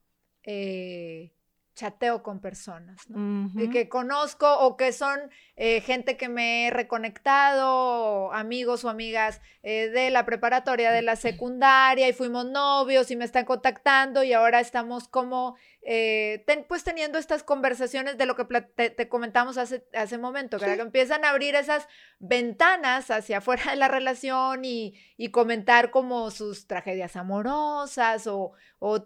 eh, 0.45 1.33
chateo 1.75 2.23
con 2.25 2.41
personas, 2.41 3.09
¿no? 3.09 3.51
que 3.71 3.89
conozco 3.89 4.53
o 4.61 4.77
que 4.77 4.93
son 4.93 5.21
eh, 5.55 5.81
gente 5.81 6.17
que 6.17 6.29
me 6.29 6.67
he 6.67 6.71
reconectado, 6.71 8.33
amigos 8.33 8.85
o 8.85 8.89
amigas 8.89 9.41
de 9.63 10.11
la 10.11 10.25
preparatoria, 10.27 10.91
de 10.91 11.03
la 11.03 11.15
secundaria, 11.15 12.09
y 12.09 12.13
fuimos 12.13 12.47
novios 12.47 13.11
y 13.13 13.17
me 13.17 13.25
están 13.25 13.45
contactando 13.45 14.25
y 14.25 14.33
ahora 14.33 14.59
estamos 14.59 15.07
como 15.07 15.57
eh, 15.83 16.45
pues 16.69 16.85
teniendo 16.85 17.19
estas 17.19 17.43
conversaciones 17.43 18.19
de 18.19 18.27
lo 18.27 18.37
que 18.37 18.45
te, 18.45 19.09
comentamos 19.09 19.59
hace, 19.59 19.87
hace 19.95 20.19
momento, 20.19 20.59
que 20.59 20.73
empiezan 20.75 21.25
a 21.25 21.31
abrir 21.31 21.55
esas 21.55 21.89
ventanas 22.19 23.11
hacia 23.11 23.39
afuera 23.39 23.71
de 23.71 23.77
la 23.77 23.89
relación 23.89 24.65
y, 24.65 24.95
comentar 25.33 25.91
como 25.91 26.31
sus 26.31 26.67
tragedias 26.67 27.17
amorosas 27.17 28.27
o, 28.27 28.53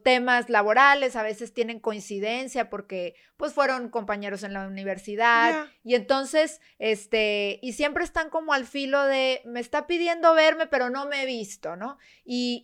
temas 0.03 0.51
laborales, 0.51 1.17
a 1.17 1.23
veces 1.23 1.55
tienen 1.55 1.81
coincidencia 1.81 2.69
porque 2.69 3.15
pues 3.37 3.55
fueron 3.55 3.89
compañeros 3.89 4.43
en 4.43 4.53
la 4.53 4.67
universidad 4.67 5.67
y 5.83 5.95
entonces, 5.95 6.61
este, 6.79 7.59
y 7.63 7.73
siempre 7.73 8.05
están 8.05 8.29
como 8.29 8.53
al 8.53 8.67
filo 8.67 9.03
de, 9.05 9.41
me 9.45 9.61
está 9.61 9.87
pidiendo 9.87 10.35
verme, 10.35 10.67
pero 10.67 10.91
no 10.91 11.07
me 11.07 11.23
he 11.23 11.27
visto, 11.27 11.75
¿no? 11.75 11.99
Y, 12.25 12.63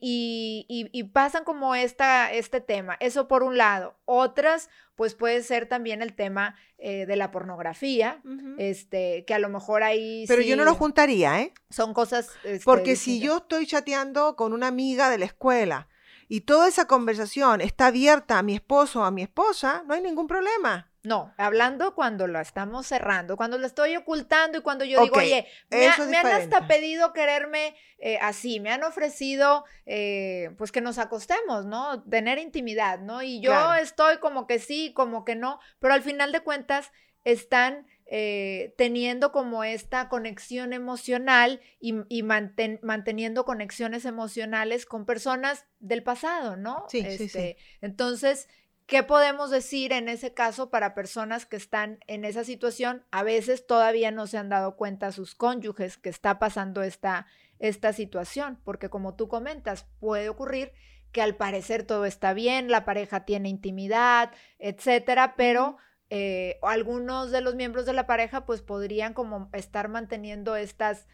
y, 0.69 1.03
pasan 1.05 1.45
como 1.45 1.75
esta, 1.75 2.33
este 2.33 2.61
tema, 2.61 2.97
eso 3.01 3.27
por 3.27 3.43
un 3.43 3.57
lado. 3.57 3.97
Otras, 4.11 4.71
pues 4.95 5.15
puede 5.15 5.43
ser 5.43 5.69
también 5.69 6.01
el 6.01 6.15
tema 6.15 6.57
eh, 6.79 7.05
de 7.05 7.15
la 7.15 7.31
pornografía, 7.31 8.23
este, 8.57 9.27
que 9.27 9.35
a 9.35 9.39
lo 9.39 9.51
mejor 9.51 9.83
ahí... 9.83 10.25
Pero 10.27 10.41
yo 10.41 10.57
no 10.57 10.65
lo 10.65 10.75
juntaría, 10.75 11.43
¿eh? 11.43 11.53
Son 11.69 11.93
cosas... 11.93 12.31
Este, 12.43 12.65
Porque 12.65 12.97
si 12.97 13.21
yo 13.21 13.37
estoy 13.37 13.67
chateando 13.67 14.35
con 14.35 14.55
una 14.55 14.69
amiga 14.69 15.11
de 15.11 15.19
la 15.19 15.27
escuela 15.27 15.89
y 16.27 16.41
toda 16.41 16.69
esa 16.69 16.87
conversación 16.87 17.61
está 17.61 17.89
abierta 17.89 18.39
a 18.39 18.43
mi 18.43 18.55
esposo 18.55 19.01
o 19.01 19.05
a 19.05 19.11
mi 19.11 19.21
esposa, 19.21 19.85
no 19.87 19.93
hay 19.93 20.01
ningún 20.01 20.27
problema. 20.27 20.91
No, 21.09 21.33
hablando 21.39 21.95
cuando 21.95 22.27
lo 22.27 22.39
estamos 22.39 22.87
cerrando, 22.87 23.39
cuando 23.39 23.57
lo 23.57 23.67
estoy 23.67 23.97
ocultando 23.97 24.59
y 24.59 24.61
cuando 24.61 24.85
yo 24.85 25.03
digo, 25.03 25.17
oye, 25.17 25.47
me, 25.71 25.87
han 25.87 26.27
hasta 26.27 26.69
pedido 26.69 27.15
quererme 27.15 27.75
eh, 27.97 28.19
así, 28.21 28.61
me 28.61 28.71
han 28.71 28.85
ofrecido, 28.85 29.65
eh, 29.87 30.51
pues 30.59 30.71
que 30.71 30.83
nos 30.83 30.99
acostemos, 30.99 31.65
¿no? 31.65 32.03
Tener 32.03 32.37
intimidad, 32.39 32.99
¿no? 32.99 33.23
Y 33.23 33.41
yo 33.41 33.75
estoy 33.77 34.19
como 34.19 34.47
que 34.47 34.59
sí, 34.59 34.93
como 34.93 35.25
que 35.25 35.35
no, 35.35 35.61
pero 35.79 35.95
al 35.95 36.03
final 36.03 36.31
de 36.31 36.41
cuentas 36.41 36.93
están 37.25 37.87
eh, 38.05 38.75
teniendo 38.77 39.33
como 39.33 39.65
esta 39.65 40.11
conexión 40.11 40.75
emocional 40.75 41.63
y, 41.81 42.23
manteniendo 42.23 43.47
conexiones 43.47 44.05
emocionales 44.05 44.85
con 44.85 45.07
personas 45.07 45.65
del 45.79 46.03
pasado, 46.03 46.57
¿no? 46.57 46.85
Sí, 46.91 47.03
sí, 47.03 47.17
sí. 47.17 47.25
Este, 47.25 47.57
entonces, 47.81 48.47
¿Qué 48.89 49.03
podemos 49.03 49.51
decir 49.51 49.93
en 49.93 50.09
ese 50.09 50.33
caso 50.33 50.71
para 50.71 50.95
personas 50.95 51.45
que 51.45 51.57
están 51.57 51.99
en 52.07 52.25
esa 52.25 52.43
situación? 52.43 53.05
A 53.11 53.23
veces 53.23 53.67
todavía 53.67 54.11
no 54.13 54.27
se 54.27 54.39
han 54.39 54.49
dado 54.49 54.77
cuenta 54.77 55.13
sus 55.13 55.35
cónyuges 55.35 55.99
que 55.99 56.09
está 56.09 56.39
pasando 56.39 56.83
esta, 56.83 57.27
esta 57.59 57.93
situación, 57.93 58.59
porque 58.65 58.89
como 58.89 59.15
tú 59.15 59.29
comentas, 59.29 59.87
puede 60.01 60.31
ocurrir 60.31 60.73
que 61.13 61.21
al 61.21 61.37
parecer 61.37 61.83
todo 61.83 62.07
está 62.07 62.33
bien, 62.33 62.71
la 62.71 62.87
pareja 62.87 63.27
tiene 63.27 63.51
intimidad, 63.51 64.33
etcétera, 64.59 65.35
pero 65.37 65.77
eh, 66.09 66.59
algunos 66.63 67.31
de 67.31 67.43
los 67.43 67.57
miembros 67.57 67.85
de 67.85 67.93
la 67.93 68.07
pareja 68.07 68.47
pues 68.47 68.63
podrían 68.63 69.13
como 69.13 69.51
estar 69.53 69.89
manteniendo 69.91 70.57
estas 70.57 71.07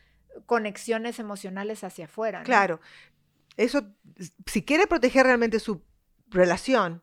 conexiones 0.47 1.19
emocionales 1.19 1.83
hacia 1.83 2.05
afuera. 2.05 2.45
Claro, 2.45 2.81
eso, 3.57 3.83
si 4.47 4.65
quiere 4.65 4.87
proteger 4.87 5.27
realmente 5.27 5.59
su 5.59 5.83
relación, 6.29 7.03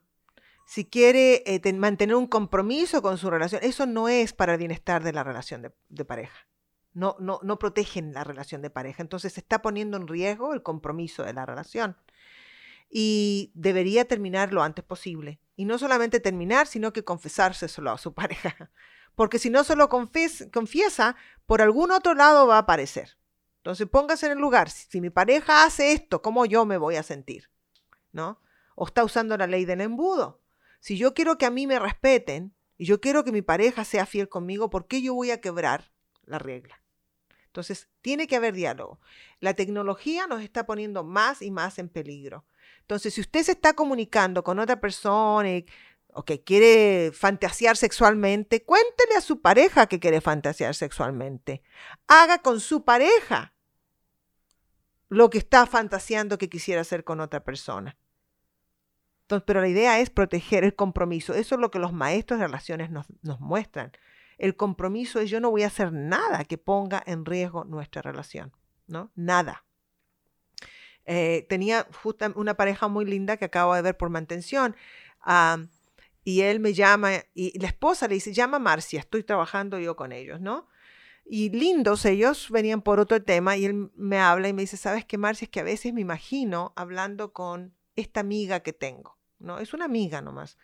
si 0.65 0.86
quiere 0.86 1.43
eh, 1.45 1.74
mantener 1.74 2.15
un 2.15 2.28
compromiso 2.28 3.02
con 3.02 3.17
su 3.17 3.30
relación, 3.30 3.62
eso 3.63 3.86
no 3.86 4.08
es 4.08 4.34
para 4.34 4.54
el 4.54 4.60
bienestar 4.60 5.04
de 5.04 5.13
la 5.13 5.24
relación 5.24 5.74
de, 5.89 6.06
pareja. 6.06 6.47
No, 6.93 7.15
no, 7.19 7.39
no 7.43 7.60
protegen 7.60 8.13
la 8.13 8.24
relación 8.24 8.62
de 8.62 8.69
pareja. 8.69 9.02
Entonces 9.02 9.34
se 9.34 9.39
está 9.39 9.62
poniendo 9.62 9.97
en 9.97 10.08
riesgo 10.08 10.54
el 10.54 10.63
compromiso 10.63 11.24
de 11.24 11.34
la 11.34 11.45
relación. 11.45 11.97
Y 12.89 13.52
debería 13.54 14.06
terminar 14.06 14.52
lo 14.52 14.63
antes 14.63 14.84
posible. 14.84 15.39
Y 15.56 15.65
no 15.65 15.78
solamente 15.78 16.19
terminar, 16.19 16.67
sino 16.67 16.91
que 16.91 17.04
confesárselo 17.04 17.91
a 17.91 17.97
su 17.97 18.13
pareja. 18.15 18.71
Porque 19.15 19.39
si 19.39 19.50
no 19.50 19.63
se 19.63 19.76
lo 19.76 19.89
confiesa, 19.89 21.15
por 21.45 21.62
algún 21.62 21.91
otro 21.91 22.13
lado 22.13 22.47
va 22.47 22.56
a 22.56 22.60
aparecer. 22.60 23.17
Entonces 23.58 23.88
póngase 23.88 24.26
en 24.26 24.34
el 24.34 24.39
lugar. 24.39 24.69
Si 24.69 25.02
mi 25.02 25.10
pareja 25.10 25.63
hace 25.63 25.93
esto, 25.93 26.21
¿cómo 26.21 26.45
yo 26.45 26.65
me 26.65 26.78
voy 26.78 26.95
a 26.95 27.04
sentir? 27.04 27.50
¿No? 28.12 28.41
O 28.76 28.88
está 28.88 29.04
usando 29.04 29.38
la 29.38 29.47
ley 29.47 29.65
del 29.65 29.82
embudo. 29.82 30.40
Si 30.82 30.98
yo 30.98 31.13
quiero 31.13 31.38
que 31.38 31.46
a 31.46 31.52
mí 31.52 31.67
me 31.67 31.80
respeten 31.80 32.56
y 32.76 32.86
yo 32.86 33.00
quiero 33.00 33.24
que 33.24 33.32
mi 33.32 33.44
pareja 33.44 33.86
sea 33.86 34.08
fiel 34.08 34.28
conmigo, 34.28 34.72
¿por 34.72 34.88
qué 34.88 35.02
yo 35.02 35.13
voy 35.13 35.30
a 35.30 35.39
quebrar 35.39 35.91
la 36.26 36.39
regla? 36.39 36.82
Entonces, 37.46 37.88
tiene 38.02 38.26
que 38.26 38.36
haber 38.36 38.56
diálogo. 38.56 39.00
La 39.39 39.54
tecnología 39.54 40.26
nos 40.26 40.41
está 40.41 40.65
poniendo 40.65 41.04
más 41.04 41.44
y 41.44 41.52
más 41.52 41.78
en 41.78 41.88
peligro. 41.88 42.46
Entonces, 42.80 43.13
si 43.13 43.22
usted 43.22 43.44
se 43.44 43.52
está 43.52 43.74
comunicando 43.74 44.44
con 44.44 44.58
otra 44.58 44.82
persona 44.82 45.50
o 46.13 46.26
que 46.26 46.44
quiere 46.44 47.12
fantasear 47.13 47.78
sexualmente, 47.78 48.63
cuéntele 48.63 49.15
a 49.15 49.22
su 49.22 49.39
pareja 49.39 49.86
que 49.86 50.00
quiere 50.00 50.20
fantasear 50.20 50.74
sexualmente. 50.74 51.62
Haga 52.08 52.41
con 52.41 52.60
su 52.60 52.84
pareja 52.84 53.54
lo 55.10 55.30
que 55.30 55.38
está 55.38 55.67
fantaseando 55.67 56.39
que 56.39 56.50
quisiera 56.50 56.82
hacer 56.82 57.04
con 57.04 57.20
otra 57.20 57.44
persona 57.44 57.98
pero 59.39 59.62
la 59.62 59.67
idea 59.67 60.00
es 60.00 60.10
proteger 60.10 60.63
el 60.63 60.76
compromiso. 60.76 61.34
Eso 61.34 61.56
es 61.56 61.62
lo 61.62 61.72
que 61.72 61.80
los 61.80 61.94
maestros 61.94 62.39
de 62.39 62.48
relaciones 62.48 62.89
nos, 62.89 63.08
muestran. 63.39 63.91
El 64.38 64.56
compromiso 64.56 65.20
es 65.20 65.30
yo 65.30 65.39
no 65.39 65.52
voy 65.52 65.63
a 65.63 65.67
hacer 65.67 65.94
nada 65.94 66.44
que 66.46 66.58
ponga 66.58 67.02
en 67.06 67.26
riesgo 67.26 67.63
nuestra 67.63 68.02
relación, 68.02 68.52
¿no? 68.88 69.12
Nada. 69.15 69.65
Eh, 71.06 71.46
tenía 71.50 71.88
justo 72.04 72.32
una 72.36 72.56
pareja 72.56 72.88
muy 72.88 73.06
linda 73.06 73.38
que 73.38 73.46
acabo 73.46 73.76
de 73.76 73.82
ver 73.82 73.98
por 73.98 74.10
mantención. 74.10 74.76
y 76.24 76.41
él 76.41 76.60
me 76.60 76.74
llama 76.74 77.12
y 77.34 77.58
la 77.60 77.67
esposa 77.67 78.08
le 78.08 78.15
dice, 78.15 78.34
llama 78.34 78.58
a 78.58 78.60
Marcia, 78.60 79.00
estoy 79.00 79.24
trabajando 79.24 79.80
yo 79.80 79.96
con 79.96 80.12
ellos, 80.12 80.39
¿no? 80.39 80.67
Y 81.26 81.50
lindos 81.50 82.06
ellos, 82.06 82.50
venían 82.52 82.82
por 82.82 83.00
otro 83.00 83.24
tema 83.24 83.56
y 83.58 83.65
él 83.65 83.91
me 83.96 84.20
habla 84.20 84.50
y 84.50 84.54
me 84.54 84.63
dice, 84.63 84.78
¿sabes 84.78 85.06
qué, 85.06 85.17
Marcia? 85.17 85.46
Es 85.46 85.50
que 85.50 85.62
a 85.62 85.63
veces 85.63 85.94
me 85.94 86.02
imagino 86.02 86.74
hablando 86.76 87.34
con 87.34 87.74
esta 87.96 88.20
amiga 88.20 88.62
que 88.62 88.74
tengo. 88.74 89.20
¿No? 89.41 89.60
Es 89.60 89.73
una 89.73 89.86
amiga 89.86 90.21
nomás. 90.21 90.58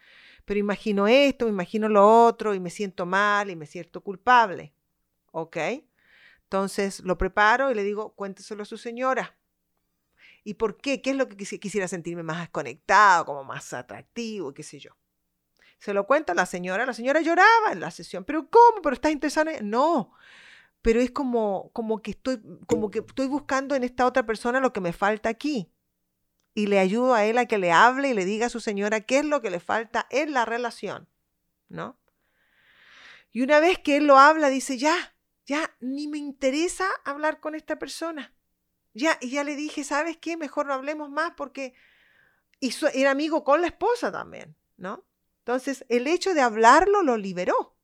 Pero 0.45 0.59
imagino 0.59 1.07
esto, 1.07 1.47
imagino 1.47 1.89
lo 1.89 2.25
otro 2.25 2.53
y 2.53 2.59
me 2.59 2.69
siento 2.69 3.05
mal 3.05 3.49
y 3.49 3.55
me 3.55 3.65
siento 3.65 4.01
culpable. 4.01 4.73
¿Ok? 5.31 5.57
Entonces 6.43 7.01
lo 7.01 7.17
preparo 7.17 7.71
y 7.71 7.75
le 7.75 7.83
digo, 7.83 8.13
cuénteselo 8.13 8.63
a 8.63 8.65
su 8.65 8.77
señora. 8.77 9.37
¿Y 10.43 10.53
por 10.53 10.77
qué? 10.77 11.01
¿Qué 11.01 11.09
es 11.09 11.15
lo 11.17 11.27
que 11.27 11.35
quisiera 11.35 11.87
sentirme 11.89 12.23
más 12.23 12.49
conectado, 12.49 13.25
como 13.25 13.43
más 13.43 13.73
atractivo, 13.73 14.53
qué 14.53 14.63
sé 14.63 14.79
yo? 14.79 14.91
Se 15.79 15.93
lo 15.93 16.07
cuenta 16.07 16.33
la 16.33 16.45
señora, 16.45 16.85
la 16.85 16.93
señora 16.93 17.21
lloraba 17.21 17.71
en 17.71 17.81
la 17.81 17.91
sesión, 17.91 18.23
pero 18.23 18.49
¿cómo? 18.49 18.81
¿Pero 18.81 18.93
estás 18.93 19.11
interesada 19.11 19.53
en 19.53 19.69
No, 19.69 20.13
pero 20.81 21.01
es 21.01 21.11
como, 21.11 21.69
como, 21.73 22.01
que 22.01 22.11
estoy, 22.11 22.41
como 22.65 22.89
que 22.89 22.99
estoy 22.99 23.27
buscando 23.27 23.75
en 23.75 23.83
esta 23.83 24.05
otra 24.05 24.25
persona 24.25 24.61
lo 24.61 24.71
que 24.71 24.81
me 24.81 24.93
falta 24.93 25.27
aquí 25.29 25.69
y 26.57 26.65
le 26.65 26.79
ayudo 26.79 27.13
a 27.13 27.23
él 27.23 27.37
a 27.37 27.45
que 27.45 27.59
le 27.59 27.71
hable 27.71 28.09
y 28.09 28.13
le 28.15 28.25
diga 28.25 28.47
a 28.47 28.49
su 28.49 28.59
señora 28.59 29.01
qué 29.01 29.19
es 29.19 29.25
lo 29.25 29.43
que 29.43 29.51
le 29.51 29.59
falta 29.59 30.07
en 30.09 30.33
la 30.33 30.43
relación, 30.43 31.07
¿no? 31.69 31.99
Y 33.31 33.43
una 33.43 33.59
vez 33.59 33.77
que 33.77 33.97
él 33.97 34.07
lo 34.07 34.17
habla, 34.17 34.49
dice, 34.49 34.79
ya, 34.79 35.15
ya, 35.45 35.75
ni 35.81 36.07
me 36.07 36.17
interesa 36.17 36.87
hablar 37.05 37.41
con 37.41 37.53
esta 37.53 37.77
persona. 37.77 38.33
Ya, 38.95 39.19
y 39.21 39.29
ya 39.29 39.43
le 39.43 39.55
dije, 39.55 39.83
¿sabes 39.83 40.17
qué? 40.17 40.35
Mejor 40.35 40.65
no 40.65 40.73
hablemos 40.73 41.11
más 41.11 41.33
porque 41.37 41.75
y 42.59 42.73
era 42.95 43.11
amigo 43.11 43.43
con 43.43 43.61
la 43.61 43.67
esposa 43.67 44.11
también, 44.11 44.55
¿no? 44.77 45.05
Entonces, 45.45 45.85
el 45.89 46.07
hecho 46.07 46.33
de 46.33 46.41
hablarlo 46.41 47.03
lo 47.03 47.17
liberó. 47.17 47.77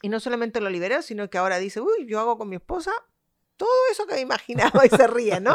Y 0.00 0.10
no 0.10 0.20
solamente 0.20 0.60
lo 0.60 0.70
liberó, 0.70 1.02
sino 1.02 1.28
que 1.28 1.38
ahora 1.38 1.58
dice, 1.58 1.80
uy, 1.80 2.06
yo 2.06 2.20
hago 2.20 2.38
con 2.38 2.48
mi 2.50 2.54
esposa 2.54 2.92
todo 3.60 3.68
eso 3.92 4.06
que 4.06 4.14
me 4.14 4.20
imaginaba 4.22 4.86
y 4.86 4.88
se 4.88 5.06
ríe, 5.06 5.38
¿no? 5.38 5.54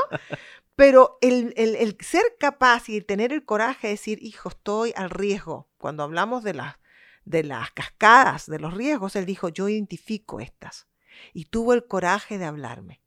Pero 0.75 1.17
el, 1.21 1.53
el- 1.57 1.97
ser 2.01 2.23
capaz 2.39 2.87
y 2.89 3.01
tener 3.01 3.33
el 3.33 3.43
coraje 3.45 3.87
de 3.87 3.93
decir, 3.93 4.19
hijo, 4.21 4.49
estoy 4.49 4.93
al 4.95 5.09
riesgo. 5.09 5.69
Cuando 5.79 6.03
hablamos 6.03 6.43
de 6.43 6.53
las, 6.53 6.75
de 7.23 7.43
las 7.43 7.71
cascadas, 7.71 8.45
de 8.45 8.59
los 8.59 8.73
riesgos, 8.75 9.15
él 9.15 9.25
dijo, 9.25 9.49
yo 9.49 9.67
identifico 9.69 10.39
estas. 10.39 10.87
Y 11.33 11.45
tuvo 11.45 11.73
el 11.73 11.87
coraje 11.87 12.37
de 12.37 12.45
hablarme. 12.45 13.01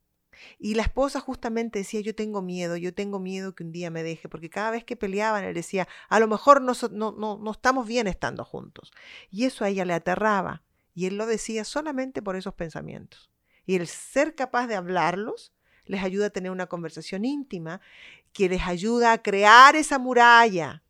Y 0.59 0.75
la 0.75 0.83
esposa 0.83 1.21
justamente 1.21 1.79
decía, 1.81 2.01
yo 2.01 2.15
tengo 2.15 2.43
miedo, 2.43 2.77
yo 2.77 2.93
tengo 2.93 3.21
miedo 3.21 3.55
que 3.55 3.65
un 3.65 3.71
día 3.73 3.91
me 3.91 4.03
deje, 4.03 4.29
porque 4.29 4.51
cada 4.51 4.71
vez 4.73 4.83
que 4.85 4.97
peleaban, 4.97 5.45
él 5.45 5.55
decía, 5.55 5.87
a 6.09 6.19
lo 6.21 6.27
mejor 6.27 6.61
no, 6.61 6.73
no, 6.91 7.13
no, 7.13 7.39
no 7.39 7.51
estamos 7.53 7.87
bien 7.87 8.07
estando 8.09 8.45
juntos. 8.45 8.91
Y 9.31 9.45
eso 9.45 9.65
a 9.65 9.69
ella 9.69 9.85
le 9.85 9.95
aterraba. 9.95 10.63
Y 10.95 11.07
él 11.07 11.17
lo 11.17 11.27
decía 11.27 11.65
solamente 11.65 12.23
por 12.23 12.35
esos 12.35 12.55
pensamientos. 12.55 13.31
Y 13.69 13.77
el 13.77 13.87
ser 13.87 14.35
capaz 14.35 14.67
de 14.67 14.77
hablarlos 14.77 15.53
les 15.85 16.03
ayuda 16.03 16.29
a 16.29 16.31
tener 16.31 16.51
una 16.51 16.69
conversación 16.69 17.27
íntima 17.27 17.83
que 18.33 18.49
les 18.49 18.67
ayuda 18.67 19.13
a 19.13 19.19
crear 19.19 19.77
esa 19.77 19.99
muralla 19.99 20.83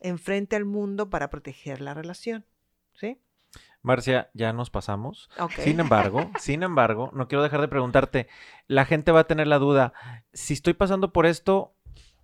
enfrente 0.00 0.56
al 0.56 0.64
mundo 0.64 1.08
para 1.08 1.30
proteger 1.30 1.80
la 1.80 1.94
relación. 1.94 2.44
¿Sí? 2.94 3.20
Marcia, 3.80 4.28
ya 4.34 4.52
nos 4.52 4.70
pasamos. 4.70 5.30
Sin 5.60 5.78
embargo, 5.78 6.28
sin 6.40 6.64
embargo, 6.64 7.10
no 7.12 7.28
quiero 7.28 7.44
dejar 7.44 7.60
de 7.60 7.68
preguntarte, 7.68 8.26
la 8.66 8.86
gente 8.86 9.12
va 9.12 9.20
a 9.20 9.26
tener 9.28 9.46
la 9.46 9.60
duda, 9.60 9.92
si 10.32 10.54
estoy 10.54 10.74
pasando 10.74 11.12
por 11.12 11.26
esto, 11.26 11.76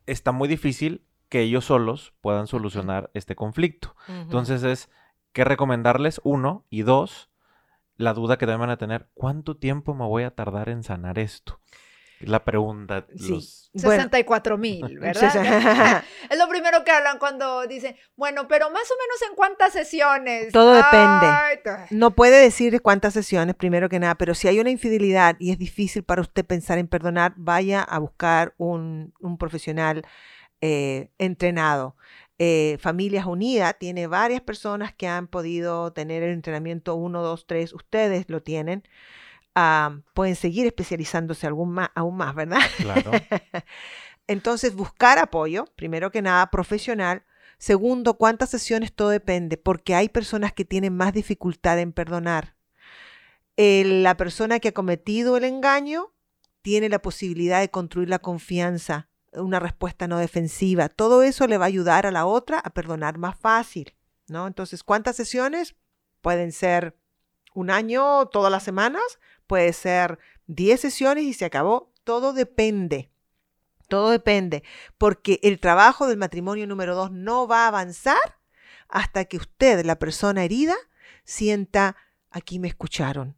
está 0.06 0.32
muy 0.32 0.48
difícil 0.48 1.06
que 1.28 1.42
ellos 1.42 1.66
solos 1.66 2.12
puedan 2.20 2.48
solucionar 2.48 3.12
este 3.14 3.36
conflicto. 3.36 3.94
Entonces 4.08 4.64
es, 4.64 4.90
¿qué 5.32 5.44
recomendarles? 5.44 6.20
Uno, 6.24 6.66
y 6.70 6.82
dos, 6.82 7.30
la 8.02 8.12
duda 8.14 8.36
que 8.38 8.46
también 8.46 8.60
van 8.60 8.70
a 8.70 8.76
tener, 8.78 9.08
¿cuánto 9.14 9.56
tiempo 9.56 9.94
me 9.94 10.04
voy 10.06 10.24
a 10.24 10.30
tardar 10.34 10.68
en 10.68 10.82
sanar 10.82 11.18
esto? 11.18 11.58
Es 12.20 12.28
La 12.28 12.44
pregunta. 12.44 13.06
Sí. 13.16 13.30
los- 13.30 13.58
Bueno. 13.74 13.90
64 14.02 14.58
mil, 14.58 14.86
Sí, 14.88 14.96
¿verdad? 14.96 16.04
es 16.30 16.38
lo 16.38 16.46
primero 16.48 16.84
que 16.84 16.90
hablan 16.90 17.18
cuando 17.18 17.66
dicen, 17.66 17.96
bueno, 18.16 18.46
pero 18.46 18.70
más 18.70 18.84
o 18.90 18.94
menos 19.00 19.22
en 19.30 19.34
cuántas 19.34 19.72
sesiones. 19.72 20.52
Todo 20.52 20.72
depende. 20.74 21.26
Ay, 21.26 21.58
No 21.90 22.10
puede 22.12 22.40
decir 22.42 22.80
cuántas 22.82 23.14
sesiones, 23.14 23.54
primero 23.56 23.88
que 23.88 23.98
nada, 23.98 24.14
pero 24.16 24.34
si 24.34 24.46
hay 24.46 24.60
una 24.60 24.70
infidelidad 24.70 25.36
y 25.38 25.50
es 25.52 25.58
difícil 25.58 26.02
para 26.04 26.20
usted 26.20 26.44
pensar 26.44 26.78
en 26.78 26.86
perdonar, 26.86 27.32
vaya 27.36 27.82
a 27.82 27.98
buscar 27.98 28.54
un, 28.58 29.14
un 29.20 29.38
profesional 29.38 30.02
eh, 30.60 31.10
entrenado. 31.18 31.96
Eh, 32.38 32.78
Familias 32.80 33.26
Unidas 33.26 33.76
tiene 33.78 34.06
varias 34.06 34.40
personas 34.40 34.92
que 34.94 35.06
han 35.06 35.28
podido 35.28 35.92
tener 35.92 36.22
el 36.22 36.32
entrenamiento 36.32 36.94
1, 36.96 37.22
2, 37.22 37.46
3, 37.46 37.72
ustedes 37.72 38.28
lo 38.28 38.42
tienen. 38.42 38.82
Pueden 40.14 40.34
seguir 40.36 40.66
especializándose 40.66 41.46
algún 41.46 41.72
más, 41.72 41.90
aún 41.94 42.16
más, 42.16 42.34
¿verdad? 42.34 42.60
Claro. 42.78 43.10
Entonces, 44.26 44.74
buscar 44.74 45.18
apoyo, 45.18 45.66
primero 45.76 46.10
que 46.10 46.22
nada, 46.22 46.50
profesional. 46.50 47.22
Segundo, 47.58 48.14
cuántas 48.14 48.50
sesiones, 48.50 48.92
todo 48.92 49.10
depende, 49.10 49.56
porque 49.56 49.94
hay 49.94 50.08
personas 50.08 50.52
que 50.52 50.64
tienen 50.64 50.96
más 50.96 51.12
dificultad 51.12 51.78
en 51.78 51.92
perdonar. 51.92 52.54
El- 53.56 54.02
la 54.02 54.16
persona 54.16 54.58
que 54.58 54.68
ha 54.68 54.72
cometido 54.72 55.36
el 55.36 55.44
engaño 55.44 56.12
tiene 56.62 56.88
la 56.88 57.00
posibilidad 57.02 57.60
de 57.60 57.70
construir 57.70 58.08
la 58.08 58.18
confianza, 58.20 59.08
una 59.34 59.60
respuesta 59.60 60.08
no 60.08 60.18
defensiva. 60.18 60.88
Todo 60.88 61.22
eso 61.22 61.46
le 61.46 61.58
va 61.58 61.64
a 61.66 61.68
ayudar 61.68 62.06
a 62.06 62.10
la 62.10 62.26
otra 62.26 62.58
a 62.58 62.70
perdonar 62.70 63.18
más 63.18 63.38
fácil, 63.38 63.94
¿no? 64.28 64.46
Entonces, 64.46 64.82
¿cuántas 64.82 65.16
sesiones? 65.16 65.74
Pueden 66.20 66.52
ser 66.52 66.96
un 67.54 67.70
año, 67.70 68.26
todas 68.26 68.50
las 68.50 68.62
semanas, 68.62 69.02
puede 69.46 69.72
ser 69.72 70.18
10 70.46 70.80
sesiones 70.80 71.24
y 71.24 71.32
se 71.34 71.44
acabó. 71.44 71.92
Todo 72.04 72.32
depende. 72.32 73.10
Todo 73.88 74.10
depende, 74.10 74.62
porque 74.96 75.38
el 75.42 75.60
trabajo 75.60 76.06
del 76.06 76.16
matrimonio 76.16 76.66
número 76.66 76.94
dos 76.94 77.10
no 77.10 77.46
va 77.46 77.64
a 77.64 77.68
avanzar 77.68 78.38
hasta 78.88 79.26
que 79.26 79.36
usted, 79.36 79.84
la 79.84 79.98
persona 79.98 80.44
herida, 80.44 80.74
sienta, 81.24 81.96
aquí 82.30 82.58
me 82.58 82.68
escucharon, 82.68 83.36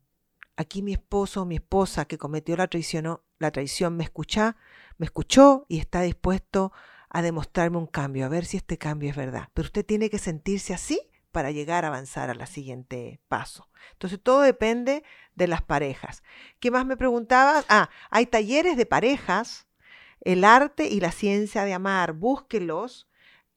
aquí 0.57 0.80
mi 0.80 0.92
esposo 0.92 1.42
o 1.42 1.44
mi 1.44 1.57
esposa 1.57 2.04
que 2.04 2.18
cometió 2.18 2.57
la 2.57 2.68
traición, 2.68 3.20
la 3.40 3.50
traición 3.50 3.96
me 3.96 4.04
escucha, 4.04 4.57
me 4.98 5.07
escuchó 5.07 5.66
y 5.68 5.78
está 5.78 6.02
dispuesto 6.02 6.72
a 7.11 7.22
demostrarme 7.22 7.78
un 7.78 7.87
cambio, 7.87 8.26
a 8.26 8.28
ver 8.28 8.44
si 8.44 8.57
este 8.57 8.78
cambio 8.78 9.11
es 9.11 9.16
verdad. 9.16 9.48
Pero 9.54 9.66
usted 9.66 9.87
tiene 9.87 10.11
que 10.11 10.18
sentirse 10.18 10.74
así 10.74 11.00
para 11.33 11.50
llegar 11.50 11.85
a 11.85 11.88
avanzar 11.88 12.30
a 12.30 12.35
la 12.35 12.46
siguiente 12.46 13.20
paso. 13.28 13.68
Entonces 13.92 14.20
todo 14.22 14.42
depende 14.42 15.04
de 15.35 15.48
las 15.48 15.62
parejas. 15.62 16.22
¿Qué 16.61 16.70
más 16.70 16.87
me 16.87 16.96
preguntabas? 16.96 17.64
Ah, 17.68 17.90
hay 18.11 18.26
talleres 18.26 18.76
de 18.76 18.87
parejas 18.87 19.66
el 20.24 20.42
arte 20.44 20.88
y 20.88 21.00
la 21.00 21.12
ciencia 21.12 21.64
de 21.64 21.74
amar, 21.74 22.14
búsquelos. 22.14 23.07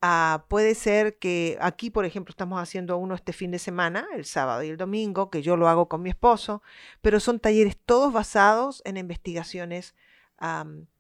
Ah, 0.02 0.46
puede 0.50 0.76
ser 0.76 1.18
que 1.18 1.58
aquí, 1.62 1.90
por 1.90 2.06
ejemplo, 2.06 2.32
estamos 2.32 2.62
haciendo 2.62 2.98
uno 2.98 3.16
este 3.16 3.34
fin 3.34 3.50
de 3.52 3.60
semana, 3.60 4.08
el 4.14 4.26
sábado 4.26 4.62
y 4.62 4.70
el 4.70 4.78
domingo, 4.78 5.32
que 5.32 5.42
yo 5.42 5.58
lo 5.58 5.68
hago 5.68 5.90
con 5.90 6.04
mi 6.04 6.10
esposo, 6.10 6.62
pero 7.02 7.20
son 7.20 7.40
talleres 7.40 7.78
todos 7.78 8.14
basados 8.14 8.82
en 8.86 8.98
investigaciones 8.98 9.96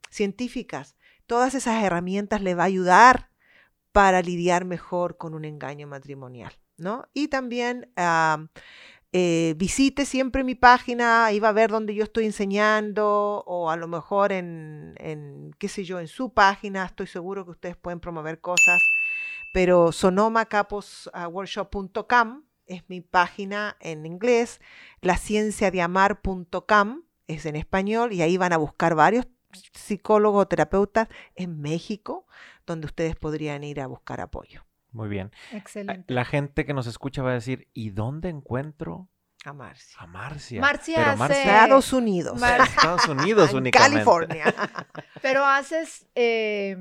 científicas. 0.09 0.95
Todas 1.25 1.55
esas 1.55 1.83
herramientas 1.83 2.41
le 2.41 2.55
va 2.55 2.63
a 2.63 2.67
ayudar 2.67 3.31
para 3.91 4.21
lidiar 4.21 4.63
mejor 4.65 5.17
con 5.17 5.33
un 5.33 5.43
engaño 5.43 5.87
matrimonial, 5.87 6.53
¿no? 6.77 7.09
Y 7.13 7.27
también 7.29 7.91
am, 7.95 8.49
eh, 9.11 9.55
visite 9.57 10.05
siempre 10.05 10.43
mi 10.43 10.53
página, 10.53 11.25
ahí 11.25 11.39
va 11.39 11.49
a 11.49 11.53
ver 11.53 11.71
donde 11.71 11.95
yo 11.95 12.03
estoy 12.03 12.25
enseñando 12.25 13.43
o 13.47 13.71
a 13.71 13.77
lo 13.77 13.87
mejor 13.87 14.31
en, 14.31 14.93
en, 14.97 15.55
qué 15.57 15.67
sé 15.67 15.83
yo, 15.83 15.99
en 15.99 16.07
su 16.07 16.31
página, 16.33 16.85
estoy 16.85 17.07
seguro 17.07 17.45
que 17.45 17.51
ustedes 17.51 17.77
pueden 17.77 17.99
promover 17.99 18.41
cosas, 18.41 18.79
pero 19.53 19.91
sonomacaposworkshop.com 19.91 22.43
es 22.67 22.83
mi 22.89 23.01
página 23.01 23.77
en 23.79 24.05
inglés, 24.05 24.61
lascienciadeamar.com 25.01 27.03
es 27.27 27.45
en 27.45 27.55
español 27.55 28.13
y 28.13 28.21
ahí 28.21 28.37
van 28.37 28.53
a 28.53 28.57
buscar 28.57 28.93
varios 28.93 29.25
psicólogos 29.73 30.43
o 30.43 30.47
terapeutas 30.47 31.07
en 31.35 31.59
México 31.61 32.25
donde 32.65 32.85
ustedes 32.87 33.15
podrían 33.15 33.63
ir 33.63 33.79
a 33.81 33.87
buscar 33.87 34.19
apoyo. 34.21 34.65
Muy 34.91 35.09
bien. 35.09 35.31
Excelente. 35.51 36.13
La 36.13 36.25
gente 36.25 36.65
que 36.65 36.73
nos 36.73 36.87
escucha 36.87 37.21
va 37.21 37.31
a 37.31 37.35
decir, 37.35 37.67
¿y 37.73 37.91
dónde 37.91 38.29
encuentro 38.29 39.09
A 39.45 39.53
Marcia. 39.53 39.97
a 39.99 40.07
Marcia? 40.07 40.59
Marcia 40.61 40.95
Pero 40.95 41.09
hace- 41.11 41.17
Marcia 41.19 41.41
Estados 41.63 41.93
Unidos. 41.93 42.39
Mar- 42.39 42.61
Estados 42.61 43.07
Unidos 43.07 43.51
en 43.51 43.57
únicamente. 43.57 43.93
California. 43.95 44.53
Pero 45.21 45.45
haces 45.45 46.07
eh, 46.15 46.75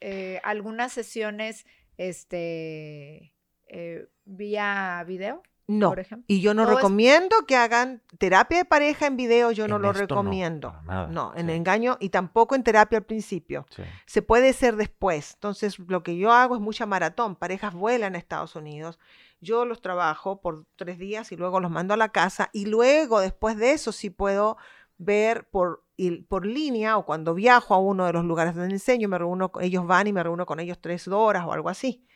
eh, 0.00 0.40
algunas 0.44 0.92
sesiones 0.92 1.64
este, 1.96 3.34
eh, 3.68 4.08
vía 4.24 5.02
video, 5.06 5.42
No. 5.68 5.88
por 5.88 5.98
ejemplo. 5.98 6.24
Y 6.28 6.40
yo 6.40 6.54
no 6.54 6.62
Todo 6.62 6.72
es- 6.72 6.76
recomiendo 6.78 7.36
que 7.46 7.56
hagan 7.56 8.00
terapia 8.18 8.58
de 8.58 8.64
pareja 8.64 9.06
en 9.06 9.16
video, 9.16 9.50
yo 9.50 9.66
no 9.66 9.78
lo 9.78 9.88
esto 9.90 10.00
no, 10.02 10.06
recomiendo. 10.22 10.70
para 10.72 10.82
nada, 10.82 11.06
No, 11.08 11.32
en 11.34 11.46
sí. 11.46 11.52
engaño 11.52 11.96
y 12.00 12.10
tampoco 12.10 12.54
en 12.54 12.62
terapia 12.62 12.98
al 12.98 13.04
principio. 13.04 13.66
Sí. 13.74 13.82
Se 14.06 14.22
puede 14.22 14.50
hacer 14.50 14.76
después. 14.76 15.34
Entonces, 15.34 15.78
lo 15.80 16.02
que 16.04 16.16
yo 16.16 16.30
hago 16.32 16.54
es 16.54 16.60
mucha 16.60 16.86
maratón. 16.86 17.34
Parejas 17.34 17.74
vuelan 17.74 18.14
a 18.14 18.18
Estados 18.18 18.54
Unidos. 18.54 18.98
Yo 19.40 19.64
los 19.64 19.80
trabajo 19.82 20.40
por 20.40 20.64
tres 20.76 20.98
días 20.98 21.32
y 21.32 21.36
luego 21.36 21.58
los 21.60 21.70
mando 21.70 21.94
a 21.94 21.96
la 21.96 22.10
casa. 22.10 22.48
Y 22.52 22.66
luego, 22.66 23.20
después 23.20 23.56
de 23.56 23.72
eso, 23.72 23.90
sí 23.92 24.08
puedo 24.08 24.56
ver 24.98 25.48
por, 25.50 25.84
por 26.28 26.46
línea 26.46 26.96
o 26.96 27.04
cuando 27.04 27.34
viajo 27.34 27.74
a 27.74 27.78
uno 27.78 28.06
de 28.06 28.12
los 28.14 28.24
lugares 28.24 28.54
donde 28.54 28.72
enseño, 28.72 29.08
me 29.08 29.18
reúno, 29.18 29.50
con- 29.52 29.62
ellos 29.62 29.86
van 29.86 30.06
y 30.06 30.12
me 30.12 30.22
reúno 30.22 30.46
con 30.46 30.58
ellos 30.60 30.78
tres 30.80 31.06
horas 31.08 31.44
o 31.44 31.52
algo 31.52 31.68
así. 31.68 32.06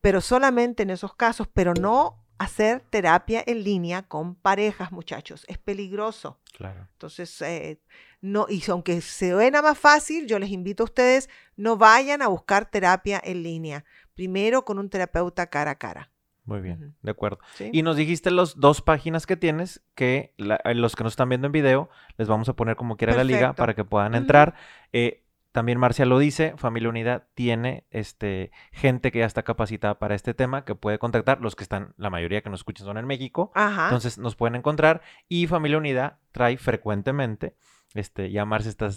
Pero 0.00 0.20
solamente 0.20 0.82
en 0.82 0.90
esos 0.90 1.14
casos, 1.14 1.46
pero 1.52 1.74
no 1.74 2.23
hacer 2.38 2.80
terapia 2.90 3.42
en 3.46 3.62
línea 3.64 4.02
con 4.02 4.34
parejas, 4.34 4.92
muchachos. 4.92 5.44
Es 5.48 5.58
peligroso. 5.58 6.38
Claro. 6.56 6.86
Entonces, 6.92 7.40
eh, 7.42 7.80
no, 8.20 8.46
y 8.48 8.62
aunque 8.70 9.00
se 9.00 9.30
suena 9.32 9.62
más 9.62 9.78
fácil, 9.78 10.26
yo 10.26 10.38
les 10.38 10.50
invito 10.50 10.82
a 10.82 10.86
ustedes, 10.86 11.28
no 11.56 11.76
vayan 11.76 12.22
a 12.22 12.28
buscar 12.28 12.64
terapia 12.70 13.20
en 13.24 13.42
línea. 13.42 13.84
Primero 14.14 14.64
con 14.64 14.78
un 14.78 14.88
terapeuta 14.90 15.46
cara 15.48 15.72
a 15.72 15.74
cara. 15.78 16.10
Muy 16.46 16.60
bien, 16.60 16.94
de 17.00 17.10
acuerdo. 17.10 17.38
¿sí? 17.54 17.70
Y 17.72 17.82
nos 17.82 17.96
dijiste 17.96 18.30
las 18.30 18.56
dos 18.60 18.82
páginas 18.82 19.26
que 19.26 19.34
tienes, 19.36 19.80
que 19.94 20.34
la- 20.36 20.56
a 20.56 20.74
los 20.74 20.94
que 20.94 21.02
nos 21.02 21.14
están 21.14 21.30
viendo 21.30 21.46
en 21.46 21.52
video, 21.52 21.88
les 22.18 22.28
vamos 22.28 22.48
a 22.50 22.52
poner 22.54 22.76
como 22.76 22.98
quiera 22.98 23.14
la 23.14 23.24
liga 23.24 23.54
para 23.54 23.74
que 23.74 23.84
puedan 23.84 24.14
entrar. 24.14 24.54
Eh, 24.92 25.23
también 25.54 25.78
Marcia 25.78 26.04
lo 26.04 26.18
dice, 26.18 26.54
Familia 26.56 26.88
Unida 26.88 27.28
tiene 27.34 27.86
este, 27.90 28.50
gente 28.72 29.12
que 29.12 29.20
ya 29.20 29.24
está 29.24 29.44
capacitada 29.44 30.00
para 30.00 30.16
este 30.16 30.34
tema, 30.34 30.64
que 30.64 30.74
puede 30.74 30.98
contactar. 30.98 31.40
Los 31.40 31.54
que 31.54 31.62
están, 31.62 31.94
la 31.96 32.10
mayoría 32.10 32.42
que 32.42 32.50
nos 32.50 32.58
escuchan 32.58 32.88
son 32.88 32.98
en 32.98 33.06
México. 33.06 33.52
Ajá. 33.54 33.84
Entonces 33.84 34.18
nos 34.18 34.34
pueden 34.34 34.56
encontrar. 34.56 35.00
Y 35.28 35.46
Familia 35.46 35.78
Unida 35.78 36.18
trae 36.32 36.56
frecuentemente 36.56 37.54
Este, 37.94 38.32
ya 38.32 38.44
Marcia 38.44 38.70
está 38.70 38.90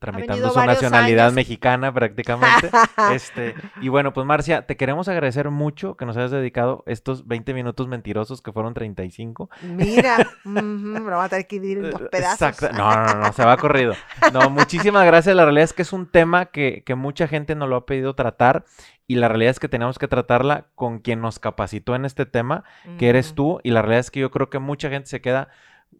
tramitando 0.00 0.50
su 0.50 0.58
nacionalidad 0.58 1.26
años. 1.26 1.34
mexicana 1.34 1.94
prácticamente. 1.94 2.68
este, 3.14 3.54
y 3.80 3.88
bueno, 3.88 4.12
pues 4.12 4.26
Marcia, 4.26 4.66
te 4.66 4.76
queremos 4.76 5.06
agradecer 5.06 5.50
mucho 5.50 5.96
que 5.96 6.04
nos 6.04 6.16
hayas 6.16 6.32
dedicado 6.32 6.82
estos 6.86 7.28
20 7.28 7.54
minutos 7.54 7.86
mentirosos 7.86 8.42
que 8.42 8.50
fueron 8.50 8.74
35. 8.74 9.50
Mira, 9.62 10.28
me 10.44 10.98
lo 10.98 11.16
va 11.16 11.24
a 11.24 11.28
tener 11.28 11.46
que 11.46 11.60
dividir 11.60 11.84
en 11.84 11.90
dos 11.90 12.02
pedazos. 12.10 12.42
Exacto. 12.42 12.76
No, 12.76 12.92
no, 12.92 13.14
no, 13.14 13.32
se 13.32 13.44
va 13.44 13.56
corrido. 13.56 13.94
No, 14.32 14.50
muchísimas 14.50 15.06
gracias. 15.06 15.36
La 15.36 15.44
realidad 15.44 15.64
es 15.64 15.72
que 15.72 15.82
es 15.82 15.92
un 15.92 16.06
tema 16.06 16.46
que, 16.46 16.82
que 16.84 16.96
mucha 16.96 17.28
gente 17.28 17.54
nos 17.54 17.68
lo 17.68 17.76
ha 17.76 17.86
pedido 17.86 18.14
tratar 18.14 18.64
y 19.10 19.16
la 19.16 19.26
realidad 19.26 19.50
es 19.50 19.58
que 19.58 19.68
tenemos 19.68 19.98
que 19.98 20.06
tratarla 20.06 20.66
con 20.76 21.00
quien 21.00 21.20
nos 21.20 21.40
capacitó 21.40 21.96
en 21.96 22.04
este 22.04 22.26
tema, 22.26 22.62
que 22.96 23.08
eres 23.08 23.34
tú, 23.34 23.58
y 23.64 23.72
la 23.72 23.82
realidad 23.82 23.98
es 23.98 24.10
que 24.12 24.20
yo 24.20 24.30
creo 24.30 24.50
que 24.50 24.60
mucha 24.60 24.88
gente 24.88 25.08
se 25.08 25.20
queda 25.20 25.48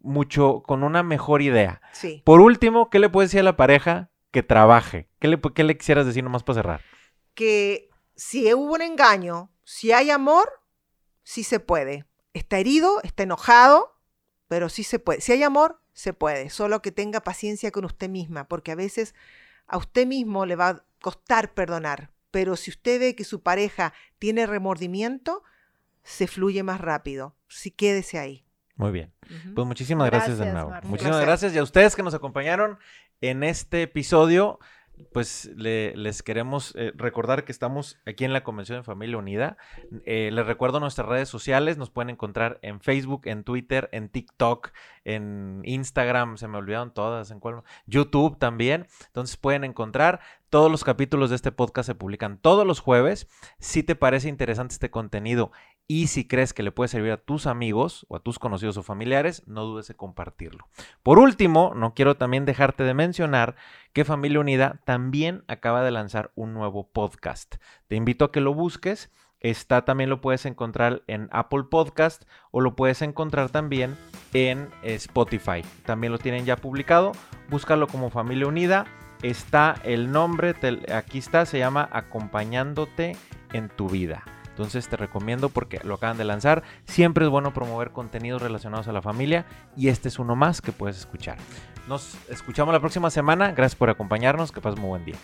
mucho 0.01 0.63
con 0.65 0.83
una 0.83 1.03
mejor 1.03 1.41
idea. 1.41 1.81
Sí. 1.93 2.21
Por 2.25 2.41
último, 2.41 2.89
¿qué 2.89 2.99
le 2.99 3.09
puedes 3.09 3.29
decir 3.29 3.41
a 3.41 3.43
la 3.43 3.57
pareja 3.57 4.09
que 4.31 4.43
trabaje? 4.43 5.09
¿Qué 5.19 5.27
le, 5.27 5.39
qué 5.39 5.63
le 5.63 5.77
quisieras 5.77 6.05
decir 6.05 6.23
nomás 6.23 6.43
para 6.43 6.55
cerrar? 6.55 6.81
que 7.33 7.89
si 8.15 8.53
hubo 8.53 8.73
un 8.73 8.81
engaño, 8.81 9.51
si 9.63 9.91
hay 9.91 10.09
amor, 10.09 10.61
sí 11.23 11.43
se 11.43 11.59
puede. 11.59 12.05
Está 12.33 12.59
herido, 12.59 13.01
está 13.03 13.23
enojado, 13.23 13.99
pero 14.47 14.69
sí 14.69 14.83
se 14.83 14.99
puede. 14.99 15.21
Si 15.21 15.31
hay 15.31 15.43
amor, 15.43 15.81
se 15.93 16.13
puede. 16.13 16.49
Solo 16.49 16.81
que 16.81 16.91
tenga 16.91 17.21
paciencia 17.21 17.71
con 17.71 17.85
usted 17.85 18.09
misma, 18.09 18.47
porque 18.47 18.71
a 18.71 18.75
veces 18.75 19.15
a 19.67 19.77
usted 19.77 20.05
mismo 20.05 20.45
le 20.45 20.55
va 20.55 20.69
a 20.69 20.85
costar 21.01 21.53
perdonar. 21.53 22.11
Pero 22.31 22.55
si 22.55 22.69
usted 22.69 22.99
ve 22.99 23.15
que 23.15 23.23
su 23.23 23.41
pareja 23.41 23.93
tiene 24.19 24.45
remordimiento, 24.45 25.43
se 26.03 26.27
fluye 26.27 26.63
más 26.63 26.79
rápido. 26.79 27.35
Sí, 27.47 27.71
quédese 27.71 28.19
ahí. 28.19 28.45
Muy 28.81 28.91
bien. 28.91 29.13
Pues 29.53 29.67
muchísimas 29.67 30.09
gracias, 30.09 30.39
de 30.39 30.45
Gracias, 30.45 30.53
nuevo. 30.55 30.69
Marcia. 30.71 30.89
Muchísimas 30.89 31.17
Placer. 31.17 31.27
gracias 31.27 31.53
y 31.55 31.57
a 31.59 31.63
ustedes 31.63 31.95
que 31.95 32.01
nos 32.03 32.15
acompañaron 32.15 32.79
en 33.21 33.43
este 33.43 33.83
episodio. 33.83 34.57
Pues 35.13 35.49
le- 35.55 35.95
les 35.95 36.21
queremos 36.21 36.73
eh, 36.75 36.91
recordar 36.95 37.43
que 37.43 37.51
estamos 37.51 37.97
aquí 38.05 38.23
en 38.23 38.33
la 38.33 38.43
Convención 38.43 38.79
de 38.79 38.83
Familia 38.83 39.17
Unida. 39.17 39.57
Eh, 40.05 40.29
les 40.31 40.45
recuerdo 40.45 40.79
nuestras 40.79 41.07
redes 41.07 41.27
sociales, 41.29 41.77
nos 41.77 41.89
pueden 41.89 42.09
encontrar 42.11 42.59
en 42.61 42.81
Facebook, 42.81 43.21
en 43.25 43.43
Twitter, 43.43 43.89
en 43.93 44.09
TikTok, 44.09 44.71
en 45.03 45.61
Instagram, 45.63 46.37
se 46.37 46.47
me 46.47 46.57
olvidaron 46.59 46.93
todas, 46.93 47.31
en 47.31 47.39
cuál? 47.39 47.63
YouTube 47.87 48.37
también. 48.37 48.85
Entonces 49.07 49.37
pueden 49.37 49.63
encontrar 49.63 50.19
todos 50.49 50.69
los 50.69 50.83
capítulos 50.83 51.29
de 51.29 51.37
este 51.37 51.51
podcast 51.53 51.87
se 51.87 51.95
publican 51.95 52.37
todos 52.37 52.67
los 52.67 52.79
jueves. 52.81 53.27
Si 53.59 53.81
te 53.83 53.95
parece 53.95 54.27
interesante 54.29 54.73
este 54.73 54.91
contenido 54.91 55.51
y 55.91 56.07
si 56.07 56.25
crees 56.25 56.53
que 56.53 56.63
le 56.63 56.71
puede 56.71 56.87
servir 56.87 57.11
a 57.11 57.17
tus 57.17 57.47
amigos 57.47 58.05
o 58.07 58.15
a 58.15 58.21
tus 58.21 58.39
conocidos 58.39 58.77
o 58.77 58.81
familiares, 58.81 59.43
no 59.45 59.65
dudes 59.65 59.89
en 59.89 59.97
compartirlo. 59.97 60.69
Por 61.03 61.19
último, 61.19 61.73
no 61.75 61.93
quiero 61.93 62.15
también 62.15 62.45
dejarte 62.45 62.85
de 62.85 62.93
mencionar 62.93 63.57
que 63.91 64.05
Familia 64.05 64.39
Unida 64.39 64.79
también 64.85 65.43
acaba 65.49 65.83
de 65.83 65.91
lanzar 65.91 66.31
un 66.35 66.53
nuevo 66.53 66.87
podcast. 66.87 67.55
Te 67.89 67.97
invito 67.97 68.23
a 68.23 68.31
que 68.31 68.39
lo 68.39 68.53
busques. 68.53 69.11
Está 69.41 69.83
también 69.83 70.09
lo 70.09 70.21
puedes 70.21 70.45
encontrar 70.45 71.01
en 71.07 71.27
Apple 71.33 71.63
Podcast 71.69 72.23
o 72.51 72.61
lo 72.61 72.77
puedes 72.77 73.01
encontrar 73.01 73.49
también 73.49 73.97
en 74.31 74.69
Spotify. 74.83 75.61
También 75.85 76.13
lo 76.13 76.19
tienen 76.19 76.45
ya 76.45 76.55
publicado. 76.55 77.11
Búscalo 77.49 77.87
como 77.87 78.09
Familia 78.09 78.47
Unida. 78.47 78.85
Está 79.23 79.75
el 79.83 80.09
nombre, 80.09 80.55
aquí 80.93 81.17
está, 81.17 81.45
se 81.45 81.59
llama 81.59 81.89
Acompañándote 81.91 83.17
en 83.51 83.67
tu 83.67 83.89
vida. 83.89 84.23
Entonces 84.61 84.87
te 84.87 84.95
recomiendo 84.95 85.49
porque 85.49 85.79
lo 85.83 85.95
acaban 85.95 86.17
de 86.17 86.23
lanzar. 86.23 86.61
Siempre 86.85 87.25
es 87.25 87.31
bueno 87.31 87.51
promover 87.51 87.91
contenidos 87.91 88.41
relacionados 88.41 88.87
a 88.87 88.91
la 88.91 89.01
familia 89.01 89.45
y 89.75 89.87
este 89.87 90.07
es 90.07 90.19
uno 90.19 90.35
más 90.35 90.61
que 90.61 90.71
puedes 90.71 90.97
escuchar. 90.97 91.37
Nos 91.87 92.15
escuchamos 92.29 92.71
la 92.71 92.79
próxima 92.79 93.09
semana. 93.09 93.53
Gracias 93.53 93.75
por 93.75 93.89
acompañarnos. 93.89 94.51
Que 94.51 94.61
pases 94.61 94.79
muy 94.79 94.89
buen 94.89 95.05
día. 95.05 95.15